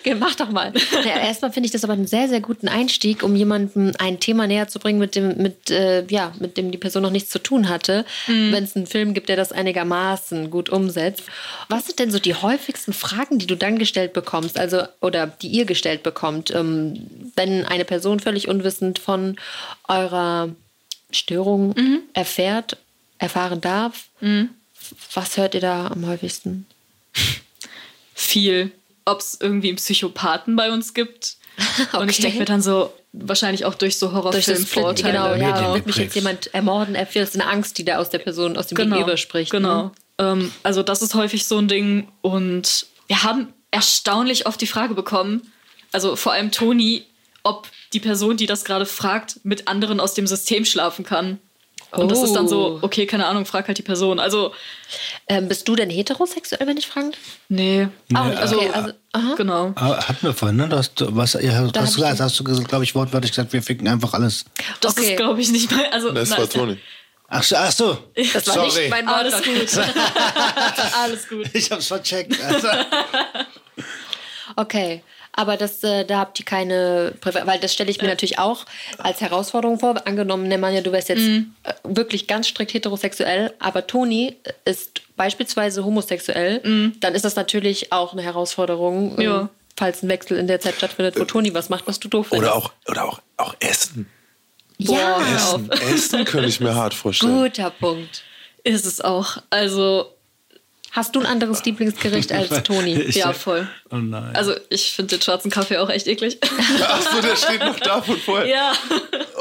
[0.00, 0.72] Okay, Mach doch mal.
[1.04, 4.46] Ja, erstmal finde ich das aber einen sehr, sehr guten Einstieg, um jemandem ein Thema
[4.46, 7.38] näher zu bringen, mit dem, mit, äh, ja, mit dem die Person noch nichts zu
[7.38, 8.04] tun hatte.
[8.26, 11.24] Wenn es einen Film gibt, der das einigermaßen gut umsetzt.
[11.68, 15.48] Was sind denn so die häufigsten Fragen, die du dann gestellt bekommst, also oder die
[15.48, 19.36] ihr gestellt bekommt, ähm, wenn eine Person völlig unwissend von
[19.88, 20.48] eurer
[21.14, 21.74] Störung
[22.12, 22.76] erfährt,
[23.18, 24.08] erfahren darf?
[25.14, 26.66] Was hört ihr da am häufigsten?
[28.14, 28.70] Viel.
[29.06, 31.36] ob es irgendwie einen Psychopathen bei uns gibt.
[31.92, 32.22] Und ich Okay.
[32.22, 35.12] denke mir dann so, wahrscheinlich auch durch so Horrorfilm-Vorteile.
[35.12, 38.08] genau, ja, wird mich jetzt jemand ermorden, er das ist eine Angst, die da aus
[38.08, 39.50] der Person, aus dem Gegenüber spricht.
[39.50, 39.84] Genau.
[39.84, 39.92] Ne?
[40.18, 42.08] Ähm, also das ist häufig so ein Ding.
[42.22, 45.52] Und wir haben erstaunlich oft die Frage bekommen,
[45.92, 47.04] also vor allem Toni,
[47.42, 51.38] ob die Person, die das gerade fragt, mit anderen aus dem System schlafen kann.
[51.92, 52.84] Und das ist dann so, Oh.
[52.84, 54.18] okay, keine Ahnung, frag halt die Person.
[54.18, 54.52] Also,
[55.28, 57.20] Ähm, bist du denn heterosexuell, wenn ich fragen darf?
[57.48, 57.86] nee.
[58.14, 59.34] Auch nicht, also, okay, also, aha.
[59.36, 59.72] genau.
[59.76, 60.68] Aber hatten wir vorhin, ne?
[60.68, 63.62] Du hast, was, ja, Da hast, gesagt, ich- hast du, glaube ich, wortwörtlich gesagt, wir
[63.62, 64.44] ficken einfach alles.
[64.80, 65.10] Das Okay.
[65.12, 65.86] ist, glaube ich, nicht mal.
[65.92, 66.78] Also, Das na, war Toni.
[67.28, 67.98] Ach, so- ach so.
[68.34, 68.80] Das war Sorry.
[68.82, 69.44] nicht mein Alles Wort.
[69.44, 69.78] gut.
[71.00, 71.46] Alles gut.
[71.54, 72.38] Ich hab's vercheckt.
[72.42, 72.68] Also.
[74.56, 75.02] Okay,
[75.36, 78.64] aber das, äh, da habt ihr keine, Präfer weil das stelle ich mir natürlich auch
[78.98, 79.94] als Herausforderung vor.
[80.06, 81.54] Angenommen, Nemanja, du wärst jetzt Mhm.
[81.64, 88.12] äh, wirklich ganz strikt heterosexuell, aber Toni ist beispielsweise homosexuell, dann ist das natürlich auch
[88.12, 89.22] eine Herausforderung, ähm, Mhm.
[89.22, 89.48] Ja.
[89.76, 92.50] falls ein Wechsel in der Zeit stattfindet, wo Toni was macht, was du doof findest.
[92.52, 94.08] Oder auch, oder auch, auch Essen.
[94.78, 97.34] ja, Essen, Essen könnte ich mir hart vorstellen.
[97.42, 98.22] guter Punkt.
[98.64, 99.38] Ist es auch.
[99.50, 100.06] Also,
[100.94, 102.94] Hast du ein anderes Lieblingsgericht als Toni?
[103.00, 103.68] Ich- ja, voll.
[103.90, 104.30] Oh nein.
[104.34, 106.38] Also, ich finde den schwarzen Kaffee auch echt eklig.
[106.42, 108.46] Achso, der steht noch da von vorher.
[108.48, 108.72] ja.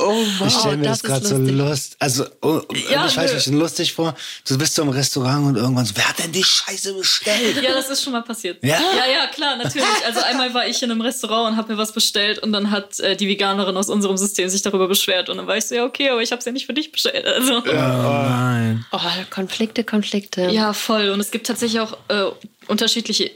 [0.04, 0.47] Oh Mann.
[0.47, 1.58] Ich stelle mir das das gerade so lustig.
[1.58, 1.95] lust.
[1.99, 4.16] Also, oh, Ja, ich weiß nicht, lustig vor.
[4.47, 7.62] Du bist so im Restaurant und irgendwann so, wer hat denn die Scheiße bestellt?
[7.62, 8.64] Ja, das ist schon mal passiert.
[8.64, 8.80] Ja?
[8.80, 9.88] Ja, ja, klar, natürlich.
[10.06, 12.99] Also einmal war ich in einem Restaurant und habe mir was bestellt und dann hat
[12.99, 15.86] äh, die Veganerin aus unserem System sich darüber beschwert und dann war ich so, ja,
[15.86, 17.26] okay, aber ich habe es ja nicht für dich bestellt.
[17.26, 17.64] Also.
[17.66, 18.86] Oh nein.
[18.91, 18.99] Oh,
[19.30, 20.49] Konflikte, Konflikte.
[20.49, 21.10] Ja, voll.
[21.10, 22.26] Und es gibt tatsächlich auch äh,
[22.68, 23.32] unterschiedliche.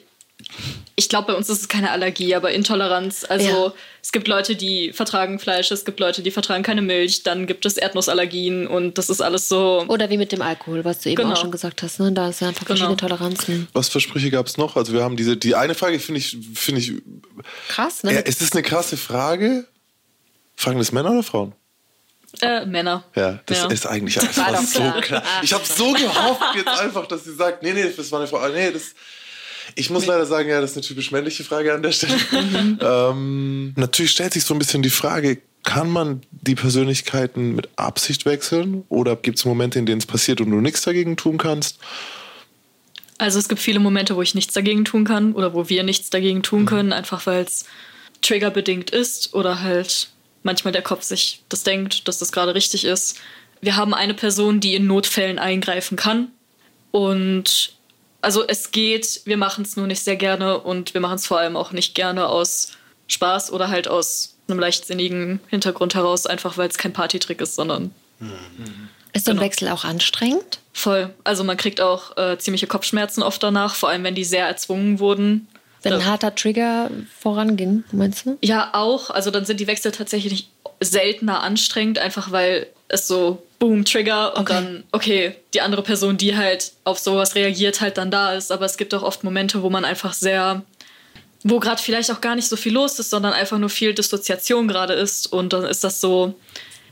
[0.96, 3.24] Ich glaube, bei uns ist es keine Allergie, aber Intoleranz.
[3.28, 3.74] Also Ja.
[4.02, 7.66] es gibt Leute, die vertragen Fleisch, es gibt Leute, die vertragen keine Milch, dann gibt
[7.66, 9.86] es Erdnussallergien und das ist alles so.
[9.88, 11.34] Oder wie mit dem Alkohol, was du eben Genau.
[11.34, 12.00] auch schon gesagt hast.
[12.00, 12.12] Ne?
[12.14, 12.78] Da ist ja einfach Genau.
[12.80, 13.68] verschiedene Toleranzen.
[13.74, 14.76] Was für Sprüche gab es noch?
[14.76, 16.94] Also wir haben diese, die eine Frage finde ich, finde ich,
[17.68, 18.14] Krass, ne?
[18.14, 19.66] ja, ist das eine krasse Frage?
[20.56, 21.54] Fragen das Männer oder Frauen?
[22.42, 23.04] Äh, Männer.
[23.16, 23.68] Ja, das Ja.
[23.68, 25.02] ist eigentlich das War so klar.
[25.02, 25.24] klar.
[25.44, 28.38] Ich habe so gehofft jetzt einfach, dass sie sagt, nee, nee, das war eine Frau.
[28.38, 28.94] Ah, Nee, das.
[29.80, 32.16] Ich muss leider sagen, ja, das ist eine typisch männliche Frage an der Stelle.
[32.82, 38.26] ähm, natürlich stellt sich so ein bisschen die Frage, kann man die Persönlichkeiten mit Absicht
[38.26, 38.86] wechseln?
[38.90, 41.78] Oder gibt es Momente, in denen es passiert und du nichts dagegen tun kannst?
[43.20, 46.10] Also es gibt viele Momente, wo ich nichts dagegen tun kann oder wo wir nichts
[46.10, 47.66] dagegen tun können, einfach weil es
[48.22, 50.10] triggerbedingt ist oder halt
[50.42, 53.20] manchmal der Kopf sich das denkt, dass das gerade richtig ist.
[53.62, 56.30] Wir haben eine Person, die in Notfällen eingreifen kann
[56.92, 57.77] und
[58.22, 61.40] also es geht, wir machen es nur nicht sehr gerne und wir machen es vor
[61.40, 62.74] allem auch nicht gerne aus
[63.08, 67.92] Spaß oder halt aus einem leichtsinnigen Hintergrund heraus, einfach weil es kein Partytrick ist, sondern
[69.14, 69.46] ist so ein genau.
[69.46, 70.60] Wechsel auch anstrengend?
[70.78, 71.14] voll.
[71.24, 75.00] Also man kriegt auch äh, ziemliche Kopfschmerzen oft danach, vor allem wenn die sehr erzwungen
[75.00, 75.48] wurden.
[75.84, 78.38] Wenn ein harter Trigger voranging, meinst du?
[78.42, 79.10] Ja, auch.
[79.10, 80.50] Also dann sind die Wechsel tatsächlich
[80.82, 84.54] seltener anstrengend, einfach weil es so Boom, Trigger und Okay.
[84.54, 88.52] dann, okay, die andere Person, die halt auf sowas reagiert, halt dann da ist.
[88.52, 90.62] Aber es gibt auch oft Momente, wo man einfach sehr,
[91.44, 94.68] wo gerade vielleicht auch gar nicht so viel los ist, sondern einfach nur viel Dissoziation
[94.68, 95.32] gerade ist.
[95.34, 96.36] Und dann ist das so,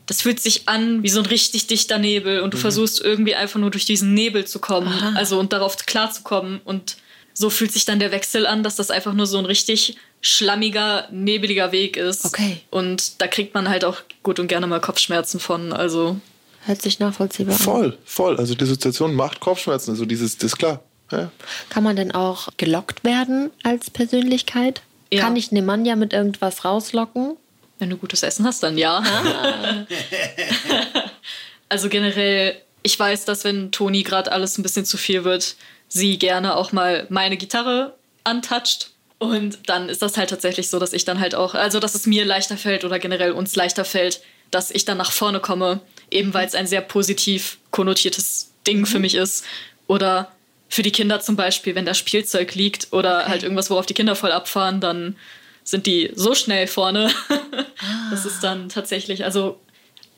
[0.08, 3.60] das fühlt sich an wie so ein richtig dichter Nebel und du versuchst irgendwie einfach
[3.60, 6.62] nur durch diesen Nebel zu kommen, also und darauf klarzukommen.
[6.66, 6.98] Und
[7.38, 11.08] so fühlt sich dann der Wechsel an, dass das einfach nur so ein richtig schlammiger,
[11.12, 12.26] nebeliger Weg ist.
[12.26, 12.62] Okay.
[12.72, 15.74] Und da kriegt man halt auch gut und gerne mal Kopfschmerzen von.
[15.74, 16.20] Also
[16.66, 17.62] Hört sich nachvollziehbar an.
[17.62, 18.38] Voll, voll.
[18.38, 19.92] Also Dissoziation macht Kopfschmerzen.
[19.92, 20.82] Also dieses, das ist klar.
[21.12, 21.30] Ja.
[21.70, 24.82] Kann man denn auch gelockt werden als Persönlichkeit?
[25.12, 25.22] Ja.
[25.22, 27.38] Kann ich Nemanja mit irgendwas rauslocken?
[27.78, 29.04] Wenn du gutes Essen hast, dann ja.
[31.70, 35.56] also generell, ich weiß, dass wenn Toni gerade alles ein bisschen zu viel wird,
[35.88, 38.92] sie gerne auch mal meine Gitarre antatscht.
[39.18, 42.06] Und dann ist das halt tatsächlich so, dass ich dann halt auch, also dass es
[42.06, 44.22] mir leichter fällt oder generell uns leichter fällt,
[44.52, 45.80] dass ich dann nach vorne komme,
[46.12, 49.46] eben weil es ein sehr positiv konnotiertes Ding für mich ist.
[49.88, 50.32] Oder
[50.68, 54.16] für die Kinder zum Beispiel, wenn da Spielzeug liegt oder halt irgendwas, worauf die Kinder
[54.16, 55.16] voll abfahren, dann
[55.64, 57.10] sind die so schnell vorne.
[58.12, 59.60] Das ist dann tatsächlich, also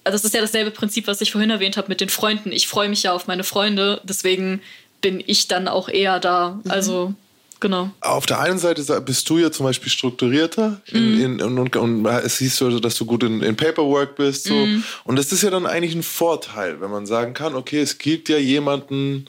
[0.04, 2.52] das ist ja dasselbe Prinzip, was ich vorhin erwähnt habe mit den Freunden.
[2.52, 4.62] Ich freue mich ja auf meine Freunde, deswegen
[5.02, 6.60] bin ich dann auch eher da.
[6.68, 7.14] Also,
[7.60, 7.92] genau.
[8.02, 12.06] Auf der einen Seite bist du ja zum Beispiel strukturierter in, in, und, und, und
[12.06, 14.46] es siehst du, dass du gut in, in Paperwork bist.
[14.46, 14.68] So.
[15.04, 18.30] Und das ist ja dann eigentlich ein Vorteil, wenn man sagen kann, okay, es gibt
[18.30, 19.26] ja jemanden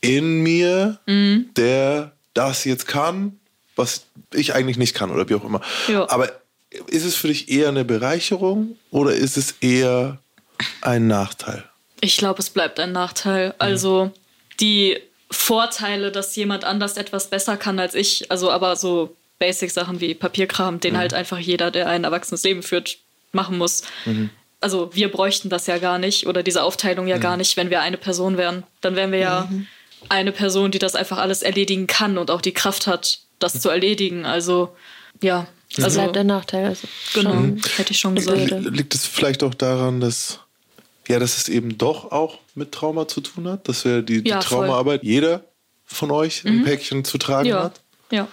[0.00, 3.38] in mir, der das jetzt kann,
[3.74, 5.60] was ich eigentlich nicht kann oder wie auch immer.
[5.88, 6.08] Ja.
[6.10, 6.30] Aber
[6.88, 10.18] ist es für dich eher eine Bereicherung oder ist es eher
[10.80, 11.64] ein Nachteil?
[12.00, 13.54] Ich glaube, es bleibt ein Nachteil.
[13.58, 14.12] Also
[14.60, 14.98] die
[15.30, 18.30] Vorteile, dass jemand anders etwas besser kann als ich.
[18.30, 20.98] Also aber so Basic-Sachen wie Papierkram, den mhm.
[20.98, 22.98] halt einfach jeder, der ein erwachsenes Leben führt,
[23.32, 23.82] machen muss.
[24.04, 24.30] Mhm.
[24.60, 27.20] Also wir bräuchten das ja gar nicht oder diese Aufteilung ja mhm.
[27.20, 28.64] gar nicht, wenn wir eine Person wären.
[28.80, 29.66] Dann wären wir ja mhm.
[30.08, 33.60] eine Person, die das einfach alles erledigen kann und auch die Kraft hat, das mhm.
[33.60, 34.24] zu erledigen.
[34.24, 34.74] Also
[35.22, 35.46] ja.
[35.78, 36.66] Also bleibt der Nachteil.
[36.66, 38.50] Also genau, schon, hätte ich schon gesagt.
[38.50, 40.38] Liegt es vielleicht auch daran, dass
[41.08, 44.30] ja, dass es eben doch auch mit Trauma zu tun hat, dass wir die, die
[44.30, 45.44] ja, Traumaarbeit jeder
[45.84, 46.50] von euch mhm.
[46.50, 47.64] ein Päckchen zu tragen ja.
[47.64, 47.80] hat.
[48.10, 48.28] Ja.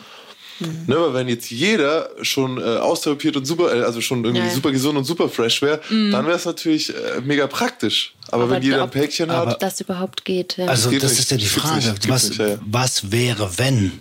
[0.59, 0.83] Mhm.
[0.87, 4.53] Ne, weil wenn jetzt jeder schon äh, austherapiert und super, äh, also schon irgendwie ja,
[4.53, 6.11] super gesund und super fresh wäre, mhm.
[6.11, 8.13] dann wäre es natürlich äh, mega praktisch.
[8.27, 9.53] Aber, aber wenn jeder ein Päckchen hat.
[9.53, 10.57] Ob das überhaupt geht.
[10.57, 10.67] Ja.
[10.67, 11.91] Also, das, das ist ja die Frage.
[11.91, 13.99] Nicht, was, nicht, ja, was wäre, wenn?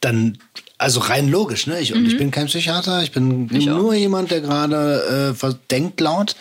[0.00, 0.38] Dann
[0.80, 1.78] also rein logisch, ne?
[1.80, 2.06] Ich, mhm.
[2.06, 3.94] ich bin kein Psychiater, ich bin ich nur auch.
[3.94, 6.36] jemand, der gerade äh, denkt laut.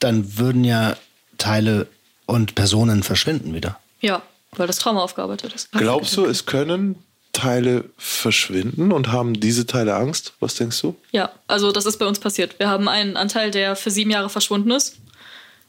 [0.00, 0.96] Dann würden ja
[1.38, 1.86] Teile
[2.26, 3.78] und Personen verschwinden wieder.
[4.00, 4.22] Ja,
[4.52, 5.70] weil das Trauma aufgearbeitet ist.
[5.72, 6.96] Glaubst du, es können
[7.32, 10.32] Teile verschwinden und haben diese Teile Angst?
[10.40, 10.96] Was denkst du?
[11.12, 12.58] Ja, also das ist bei uns passiert.
[12.58, 14.96] Wir haben einen Anteil, der für sieben Jahre verschwunden ist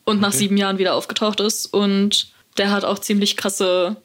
[0.06, 0.22] und okay.
[0.22, 1.68] nach sieben Jahren wieder aufgetaucht ist.
[1.68, 3.96] Und der hat auch ziemlich krasse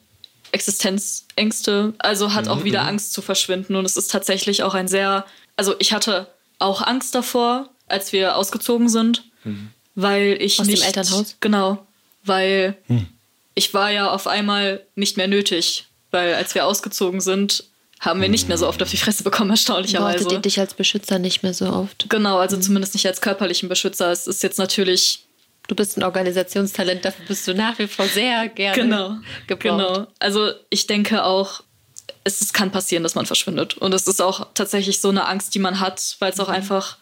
[0.51, 2.51] Existenzängste, also hat mhm.
[2.51, 2.89] auch wieder mhm.
[2.89, 3.75] Angst zu verschwinden.
[3.75, 5.25] Und es ist tatsächlich auch ein sehr,
[5.55, 6.27] also ich hatte
[6.59, 9.69] auch Angst davor, als wir ausgezogen sind, mhm.
[9.97, 10.81] Weil ich Aus nicht.
[10.81, 11.35] dem Elternhaus?
[11.41, 11.85] Genau,
[12.23, 13.07] weil mhm.
[13.55, 17.63] ich war ja auf einmal nicht mehr nötig weil als wir ausgezogen sind,
[17.99, 20.23] haben wir nicht mehr so oft auf die Fresse bekommen, erstaunlicherweise.
[20.23, 22.09] Brauchtet ihr dich als Beschützer nicht mehr so oft?
[22.09, 22.61] Genau, also mhm.
[22.61, 24.11] zumindest nicht als körperlichen Beschützer.
[24.11, 25.23] Es ist jetzt natürlich.
[25.67, 29.17] Du bist ein Organisationstalent, dafür bist du nach wie vor sehr gerne genau,
[29.47, 29.85] gebraucht.
[29.85, 30.07] Genau.
[30.17, 31.61] Also ich denke auch,
[32.23, 33.77] es, es kann passieren, dass man verschwindet.
[33.77, 36.53] Und es ist auch tatsächlich so eine Angst, die man hat, weil es auch mhm.
[36.53, 36.97] einfach,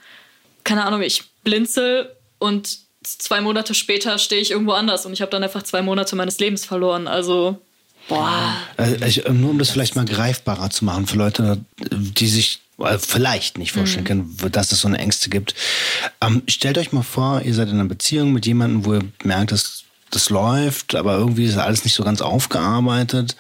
[0.63, 5.32] keine Ahnung, ich blinzel und zwei Monate später stehe ich irgendwo anders und ich habe
[5.32, 7.08] dann einfach zwei Monate meines Lebens verloren.
[7.08, 7.60] Also
[8.08, 8.56] Boah.
[8.78, 11.60] Äh, ich, nur um das vielleicht mal greifbarer zu machen für Leute,
[11.91, 14.08] die sich äh, vielleicht nicht vorstellen mhm.
[14.38, 15.56] können, dass es so eine Ängste gibt.
[16.22, 19.51] Ähm, stellt euch mal vor, ihr seid in einer Beziehung mit jemandem, wo ihr merkt,
[19.51, 23.36] dass das läuft, aber irgendwie ist alles nicht so ganz aufgearbeitet.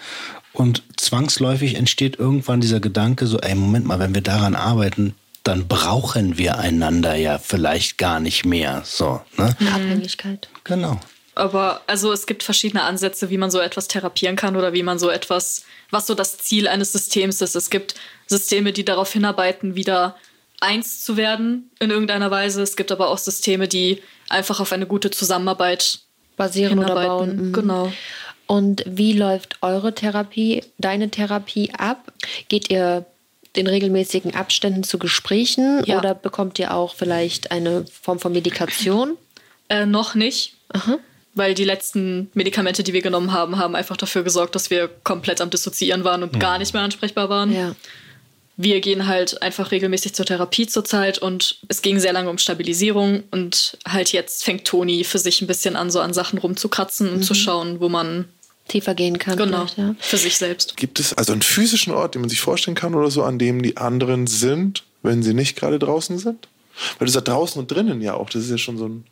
[0.51, 5.67] Und zwangsläufig entsteht irgendwann dieser Gedanke, so, ey, Moment mal, wenn wir daran arbeiten, dann
[5.67, 8.81] brauchen wir einander ja vielleicht gar nicht mehr.
[8.83, 9.55] So, ne?
[9.59, 10.49] Eine Abhängigkeit.
[10.63, 10.99] Genau.
[11.35, 14.97] Aber also es gibt verschiedene Ansätze, wie man so etwas therapieren kann oder wie man
[14.97, 17.55] so etwas, was so das Ziel eines Systems ist.
[17.55, 17.93] Es gibt
[18.25, 20.15] Systeme, die darauf hinarbeiten, wieder
[20.61, 22.63] eins zu werden in irgendeiner Weise.
[22.63, 25.99] Es gibt aber auch Systeme, die einfach auf eine gute Zusammenarbeit
[26.37, 27.49] basieren oder bauen.
[27.49, 27.53] Mhm.
[27.53, 27.93] Genau.
[28.47, 32.13] Und wie läuft eure Therapie, deine Therapie ab?
[32.47, 33.05] Geht ihr
[33.57, 35.97] in regelmäßigen Abständen zu Gesprächen ja.
[35.97, 39.17] oder bekommt ihr auch vielleicht eine Form von Medikation?
[39.69, 40.53] Äh, noch nicht.
[40.69, 40.99] Aha
[41.35, 45.41] weil die letzten Medikamente, die wir genommen haben, haben einfach dafür gesorgt, dass wir komplett
[45.41, 46.39] am Dissoziieren waren und ja.
[46.39, 47.53] gar nicht mehr ansprechbar waren.
[47.53, 47.75] Ja.
[48.57, 53.23] Wir gehen halt einfach regelmäßig zur Therapie zurzeit und es ging sehr lange um Stabilisierung
[53.31, 57.17] und halt jetzt fängt Toni für sich ein bisschen an, so an Sachen rumzukratzen und
[57.17, 57.23] mhm.
[57.23, 58.29] zu schauen, wo man
[58.67, 59.37] tiefer gehen kann.
[59.37, 59.95] Genau, ja.
[59.99, 60.77] für sich selbst.
[60.77, 63.61] Gibt es also einen physischen Ort, den man sich vorstellen kann oder so, an dem
[63.61, 66.47] die anderen sind, wenn sie nicht gerade draußen sind?
[66.97, 69.05] Weil du sagst draußen und drinnen ja auch, das ist ja schon so ein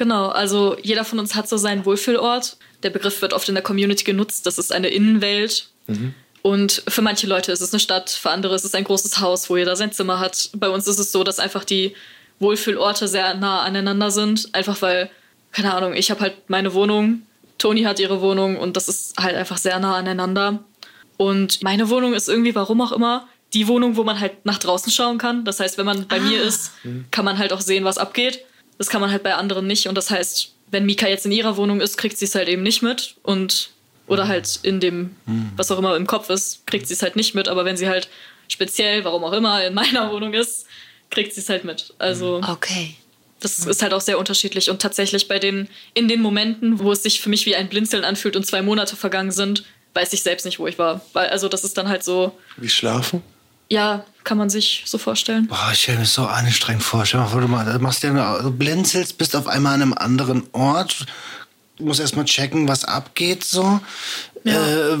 [0.00, 2.56] Genau, also jeder von uns hat so seinen Wohlfühlort.
[2.82, 4.46] Der Begriff wird oft in der Community genutzt.
[4.46, 5.68] Das ist eine Innenwelt.
[5.88, 6.14] Mhm.
[6.40, 9.50] Und für manche Leute ist es eine Stadt, für andere ist es ein großes Haus,
[9.50, 10.48] wo jeder sein Zimmer hat.
[10.54, 11.94] Bei uns ist es so, dass einfach die
[12.38, 14.54] Wohlfühlorte sehr nah aneinander sind.
[14.54, 15.10] Einfach weil,
[15.52, 17.22] keine Ahnung, ich habe halt meine Wohnung,
[17.60, 20.64] Toni hat ihre Wohnung und das ist halt einfach sehr nah aneinander.
[21.16, 24.90] Und meine Wohnung ist irgendwie, warum auch immer, die Wohnung, wo man halt nach draußen
[24.90, 25.44] schauen kann.
[25.44, 26.20] Das heißt, wenn man bei ah.
[26.20, 26.72] mir ist,
[27.10, 28.44] kann man halt auch sehen, was abgeht.
[28.78, 29.88] Das kann man halt bei anderen nicht.
[29.88, 32.62] Und das heißt, wenn Mika jetzt in ihrer Wohnung ist, kriegt sie es halt eben
[32.62, 33.16] nicht mit.
[33.22, 33.70] Und
[34.06, 35.14] oder halt in dem,
[35.56, 37.48] was auch immer im Kopf ist, kriegt sie es halt nicht mit.
[37.48, 38.08] Aber wenn sie halt
[38.48, 40.66] speziell, warum auch immer, in meiner Wohnung ist,
[41.10, 41.92] kriegt sie es halt mit.
[41.98, 42.40] Also.
[42.48, 42.96] Okay.
[43.40, 44.70] Das ist halt auch sehr unterschiedlich.
[44.70, 48.04] Und tatsächlich bei den, in den Momenten, wo es sich für mich wie ein Blinzeln
[48.04, 49.64] anfühlt und zwei Monate vergangen sind,
[49.94, 51.00] weiß ich selbst nicht, wo ich war.
[51.12, 52.38] Weil, also das ist dann halt so.
[52.56, 53.22] Wie schlafen?
[53.68, 55.46] Ja, kann man sich so vorstellen.
[55.46, 57.06] Boah, ich stelle mir so anstrengend vor.
[57.06, 60.42] Stell dir mal vor, du machst ja, du blinzelst, bist auf einmal an einem anderen
[60.52, 61.06] Ort,
[61.78, 63.80] du musst erstmal checken, was abgeht, so.
[64.44, 64.94] Ja.
[64.94, 64.96] Äh,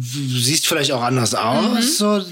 [0.00, 1.74] siehst vielleicht auch anders aus.
[1.74, 1.82] Mhm.
[1.82, 2.22] So, äh,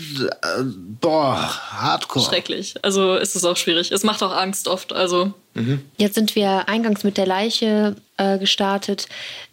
[1.01, 1.37] boah,
[1.73, 2.25] hardcore.
[2.25, 2.75] Schrecklich.
[2.83, 3.93] Also ist es auch schwierig.
[3.93, 4.93] Es macht auch Angst oft.
[4.93, 5.33] Also.
[5.55, 5.83] Mhm.
[5.97, 9.09] Jetzt sind wir eingangs mit der Leiche äh, gestartet.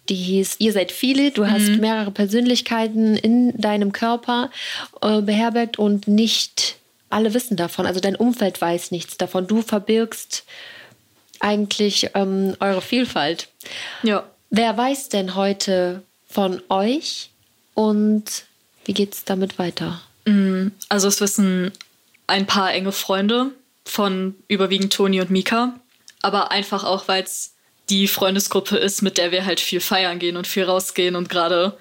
[0.10, 1.32] Die hieß Ihr seid viele.
[1.32, 1.80] Du hast mhm.
[1.80, 4.50] mehrere Persönlichkeiten in deinem Körper
[5.02, 6.78] äh, beherbergt und nicht
[7.10, 7.86] alle wissen davon.
[7.86, 9.48] Also dein Umfeld weiß nichts davon.
[9.48, 10.44] Du verbirgst
[11.40, 13.50] eigentlich ähm, eure Vielfalt.
[14.04, 14.24] Ja.
[14.50, 16.04] Wer weiß denn heute
[16.36, 17.30] von euch,
[17.76, 18.46] Und
[18.84, 20.02] wie geht es damit weiter?
[20.90, 21.72] Also es wissen
[22.28, 23.52] ein paar enge Freunde
[23.86, 25.80] von überwiegend Toni und Mika,
[26.22, 27.54] aber einfach auch, weil es
[27.90, 31.78] die Freundesgruppe ist, mit der wir halt viel feiern gehen und viel rausgehen und gerade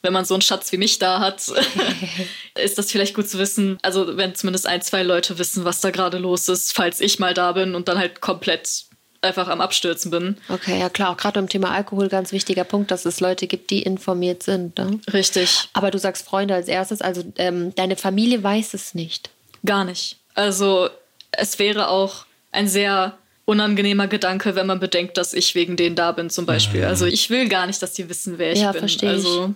[0.00, 1.48] wenn man so einen Schatz wie mich da hat,
[2.54, 3.78] ist das vielleicht gut zu wissen.
[3.82, 7.34] Also wenn zumindest ein, zwei Leute wissen, was da gerade los ist, falls ich mal
[7.34, 8.84] da bin und dann halt komplett
[9.22, 10.36] einfach am Abstürzen bin.
[10.48, 13.70] Okay, ja klar, auch gerade beim Thema Alkohol ganz wichtiger Punkt, dass es Leute gibt,
[13.70, 14.78] die informiert sind.
[14.78, 15.00] Ne?
[15.12, 15.68] Richtig.
[15.72, 19.30] Aber du sagst Freunde als erstes, also ähm, deine Familie weiß es nicht.
[19.64, 20.16] Gar nicht.
[20.34, 20.88] Also
[21.32, 26.12] es wäre auch ein sehr unangenehmer Gedanke, wenn man bedenkt, dass ich wegen denen da
[26.12, 26.84] bin zum Beispiel.
[26.84, 28.80] Also ich will gar nicht, dass die wissen, wer ich Ja, bin.
[28.80, 29.16] verstehe ich.
[29.16, 29.54] also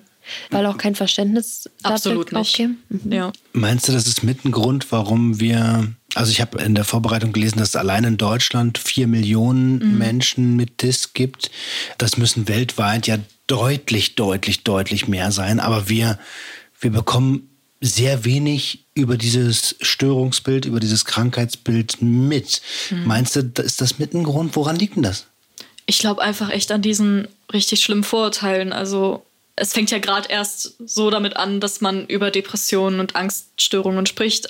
[0.50, 2.40] Weil auch kein Verständnis dafür absolut nicht.
[2.40, 2.82] aufgeben?
[2.88, 3.12] Mhm.
[3.12, 3.32] Ja.
[3.52, 7.32] Meinst du, das ist mit ein Grund, warum wir, also ich habe in der Vorbereitung
[7.32, 11.50] gelesen, dass es allein in Deutschland vier Millionen Menschen mit DIS gibt.
[11.98, 15.60] Das müssen weltweit ja deutlich, deutlich, deutlich mehr sein.
[15.60, 16.18] Aber wir,
[16.80, 17.48] wir bekommen
[17.80, 22.62] sehr wenig über dieses Störungsbild, über dieses Krankheitsbild mit.
[23.04, 24.54] Meinst du, ist das mit ein Grund?
[24.54, 25.26] Woran liegt denn das?
[25.86, 28.72] Ich glaube einfach echt an diesen richtig schlimmen Vorurteilen.
[28.72, 29.24] Also
[29.62, 34.48] es fängt ja gerade erst so damit an, dass man über Depressionen und Angststörungen spricht.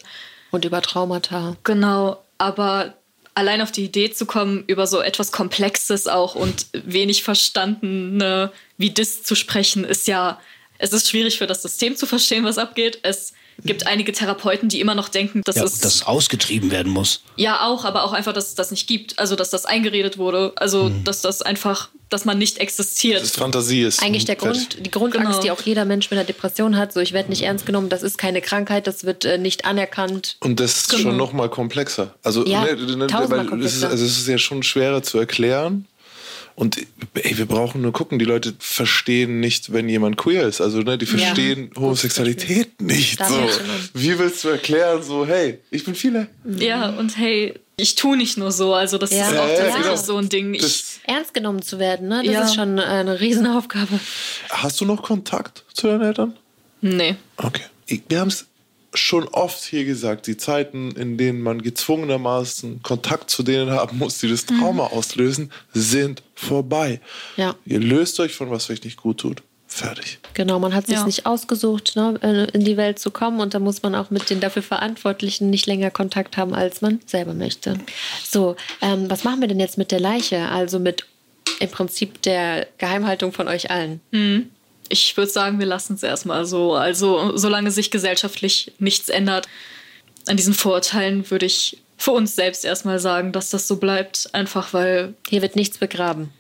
[0.51, 1.57] Und über Traumata.
[1.65, 2.95] Genau, aber
[3.35, 8.91] allein auf die Idee zu kommen, über so etwas Komplexes auch und wenig verstandene wie
[8.91, 10.41] DIS zu sprechen, ist ja,
[10.79, 12.99] es ist schwierig für das System zu verstehen, was abgeht.
[13.03, 13.35] Es
[13.65, 17.23] gibt einige Therapeuten, die immer noch denken, das Ja, ist dass ausgetrieben werden muss.
[17.37, 19.19] ja, auch, aber auch einfach, dass es das nicht gibt.
[19.19, 20.53] Also, dass das eingeredet wurde.
[20.57, 23.21] Also, dass das einfach, dass man nicht existiert.
[23.21, 24.03] Das ist Fantasie ist.
[24.03, 24.37] Eigentlich der.
[24.37, 25.41] Grund, die Grundangst, Genau.
[25.43, 28.03] die auch jeder Mensch mit einer Depression hat, so ich werde nicht ernst genommen, das
[28.03, 30.37] ist keine Krankheit, das wird äh, nicht anerkannt.
[30.41, 32.15] Und das ist schon noch mal komplexer.
[32.23, 33.91] Also, Ja, ne, ne, tausendmal weil es ist, komplexer.
[33.91, 35.87] also es ist ja schon schwerer zu erklären.
[36.55, 36.77] Und
[37.15, 40.61] ey, wir brauchen nur gucken, die Leute verstehen nicht, wenn jemand queer ist.
[40.61, 43.19] Also ne, die verstehen Homosexualität nicht.
[43.25, 43.49] So.
[43.95, 46.27] Wie willst du erklären, so, hey, ich bin viele.
[46.45, 48.75] Ja, und hey, ich tue nicht nur so.
[48.75, 49.29] Also, das Ja.
[49.29, 49.97] ist Ja, auch ja, tatsächlich genau.
[49.97, 50.53] so ein Ding.
[50.55, 52.23] Ich, Das, Ernst genommen zu werden, ne?
[52.25, 52.45] das Ja.
[52.45, 53.99] ist schon eine Riesenaufgabe.
[54.51, 56.37] hast du noch Kontakt zu deinen Eltern?
[56.81, 57.17] nee.
[57.37, 57.63] Okay.
[58.09, 58.47] Wir haben es
[58.95, 64.19] schon oft hier gesagt, die Zeiten, in denen man gezwungenermaßen Kontakt zu denen haben muss,
[64.19, 67.01] die das Trauma auslösen, sind vorbei.
[67.37, 67.55] Ja.
[67.65, 69.43] Ihr löst euch von was euch nicht gut tut.
[69.75, 70.19] Fertig.
[70.35, 71.05] Genau, man hat sich Ja.
[71.07, 74.29] nicht ausgesucht, ne, äh, in die Welt zu kommen und da muss man auch mit
[74.31, 77.79] den dafür Verantwortlichen nicht länger Kontakt haben, als man selber möchte.
[78.29, 80.49] So, ähm, was machen wir denn jetzt mit der Leiche?
[80.49, 81.07] Also mit
[81.61, 84.01] im Prinzip der Geheimhaltung von euch allen.
[84.89, 86.75] Ich würde sagen, wir lassen es erstmal so.
[86.75, 89.49] Also, solange sich gesellschaftlich nichts ändert,
[90.27, 94.29] an diesen Vorurteilen würde ich für uns selbst erstmal sagen, dass das so bleibt.
[94.35, 96.31] Einfach weil Hier wird nichts begraben.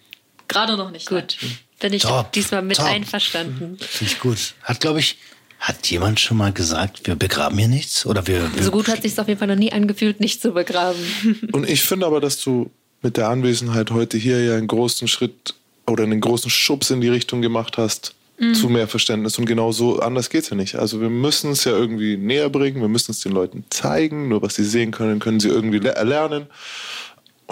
[0.48, 1.08] gerade noch nicht.
[1.08, 1.36] Gut.
[1.82, 2.86] Bin ich Top, diesmal mit top.
[2.86, 3.76] einverstanden.
[3.78, 4.54] Finde ich gut.
[4.62, 5.18] Hat, glaube ich,
[5.60, 8.06] hat jemand schon mal gesagt, wir begraben hier nichts?
[8.06, 10.52] Oder wir, wir So gut hat sich auf jeden Fall noch nie angefühlt, nicht zu
[10.52, 10.98] begraben.
[11.52, 12.70] Und ich finde aber, dass du
[13.02, 15.54] mit der Anwesenheit heute hier ja einen großen Schritt
[15.86, 18.14] oder einen großen Schubs in die Richtung gemacht hast
[18.54, 19.38] zu mehr Verständnis.
[19.38, 20.74] Und genau so anders geht es ja nicht.
[20.74, 24.28] Also wir müssen es ja irgendwie näher bringen, wir müssen es den Leuten zeigen.
[24.28, 26.46] Nur was sie sehen können, können sie irgendwie le- erlernen.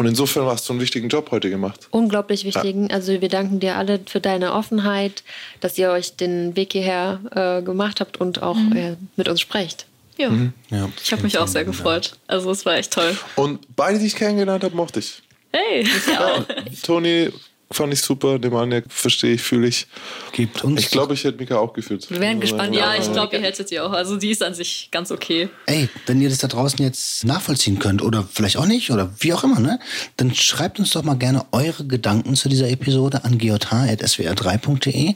[0.00, 1.88] Und insofern hast du einen wichtigen Job heute gemacht.
[1.90, 2.90] Unglaublich wichtigen.
[2.90, 5.22] Also wir danken dir alle für deine Offenheit,
[5.60, 9.84] dass ihr euch den Weg hierher äh, gemacht habt und auch äh, mit uns sprecht.
[10.16, 10.32] Ja.
[10.70, 10.88] ja.
[11.04, 12.14] Ich habe mich auch sehr gefreut.
[12.28, 13.14] Also, es war echt toll.
[13.36, 15.20] Und beide, die ich kennengelernt habe, mochte ich.
[15.52, 16.46] Hey, Ja,
[16.82, 17.28] Toni
[17.72, 19.86] fand ich super, Nemanja verstehe ich, fühle ich.
[20.32, 20.80] Gibt uns.
[20.80, 22.10] Ich glaube, ich hätte Mika auch gefühlt.
[22.10, 22.74] Wir wären gespannt.
[22.74, 23.92] ja, ich glaube, ihr hättet die auch.
[23.92, 25.48] Also, die ist an sich ganz okay.
[25.66, 29.32] Ey, wenn ihr das da draußen jetzt nachvollziehen könnt oder vielleicht auch nicht oder wie
[29.32, 29.78] auch immer, ne,
[30.16, 35.14] dann schreibt uns doch mal gerne eure Gedanken zu dieser Episode an geotar.swr3.de.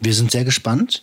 [0.00, 1.02] Wir sind sehr gespannt.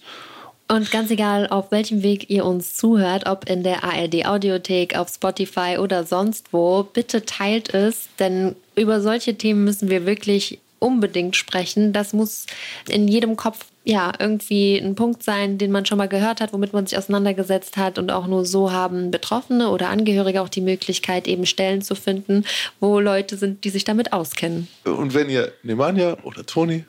[0.70, 5.10] Und ganz egal, auf welchem Weg ihr uns zuhört, ob in der ARD Audiothek, auf
[5.10, 11.36] Spotify oder sonst wo, bitte teilt es, denn über solche Themen müssen wir wirklich unbedingt
[11.36, 11.94] sprechen.
[11.94, 12.46] Das muss
[12.88, 16.74] in jedem Kopf ja irgendwie ein Punkt sein, den man schon mal gehört hat, womit
[16.74, 21.28] man sich auseinandergesetzt hat und auch nur so haben Betroffene oder Angehörige auch die Möglichkeit,
[21.28, 22.46] eben Stellen zu finden,
[22.80, 24.68] wo Leute sind, die sich damit auskennen.
[24.86, 26.86] Und wenn ihr Nemanja oder Toni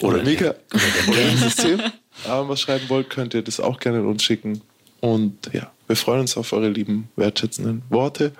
[0.00, 1.82] oder, Mika oder das System
[2.24, 4.62] was schreiben wollt, könnt ihr das auch gerne an uns schicken.
[5.00, 8.32] Und ja, wir freuen uns auf eure lieben, wertschätzenden Worte.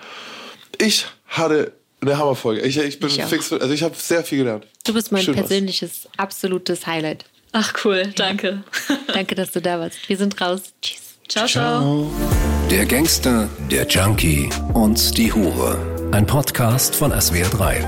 [0.79, 2.61] Ich hatte eine Hammerfolge.
[2.63, 4.67] Ich, ich bin Ich fix, also ich habe sehr viel gelernt.
[4.85, 7.25] Du bist mein Schön persönliches, absolutes Highlight.
[7.53, 8.13] Ach, cool.
[8.15, 8.63] Danke.
[9.09, 10.09] Danke, dass du da warst.
[10.09, 10.63] Wir sind raus.
[10.83, 11.19] Tschüss.
[11.29, 12.11] Ciao, ciao.
[12.71, 16.11] Der Gangster, der Junkie und die Hure.
[16.13, 17.85] Ein Podcast von SWR3.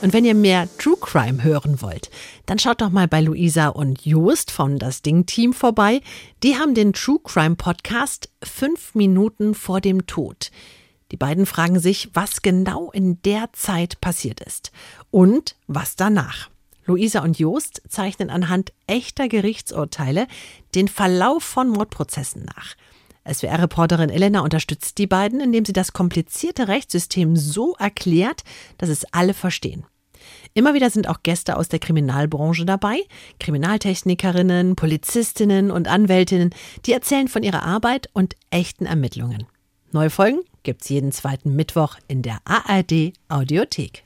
[0.00, 2.10] Und wenn ihr mehr True Crime hören wollt,
[2.46, 6.00] dann schaut doch mal bei Luisa und Joost von das Ding Team vorbei.
[6.44, 10.52] Die haben den True Crime Podcast fünf Minuten vor dem Tod.
[11.10, 14.72] Die beiden fragen sich, was genau in der Zeit passiert ist
[15.10, 16.50] und was danach.
[16.84, 20.26] Luisa und Joost zeichnen anhand echter Gerichtsurteile
[20.74, 22.74] den Verlauf von Mordprozessen nach.
[23.30, 28.42] SWR-Reporterin Elena unterstützt die beiden, indem sie das komplizierte Rechtssystem so erklärt,
[28.78, 29.84] dass es alle verstehen.
[30.54, 33.00] Immer wieder sind auch Gäste aus der Kriminalbranche dabei,
[33.38, 36.54] Kriminaltechnikerinnen, Polizistinnen und Anwältinnen,
[36.86, 39.46] die erzählen von ihrer Arbeit und echten Ermittlungen.
[39.92, 43.96] Neue Folgen gibt's jeden zweiten Mittwoch in der ARD Audiothek.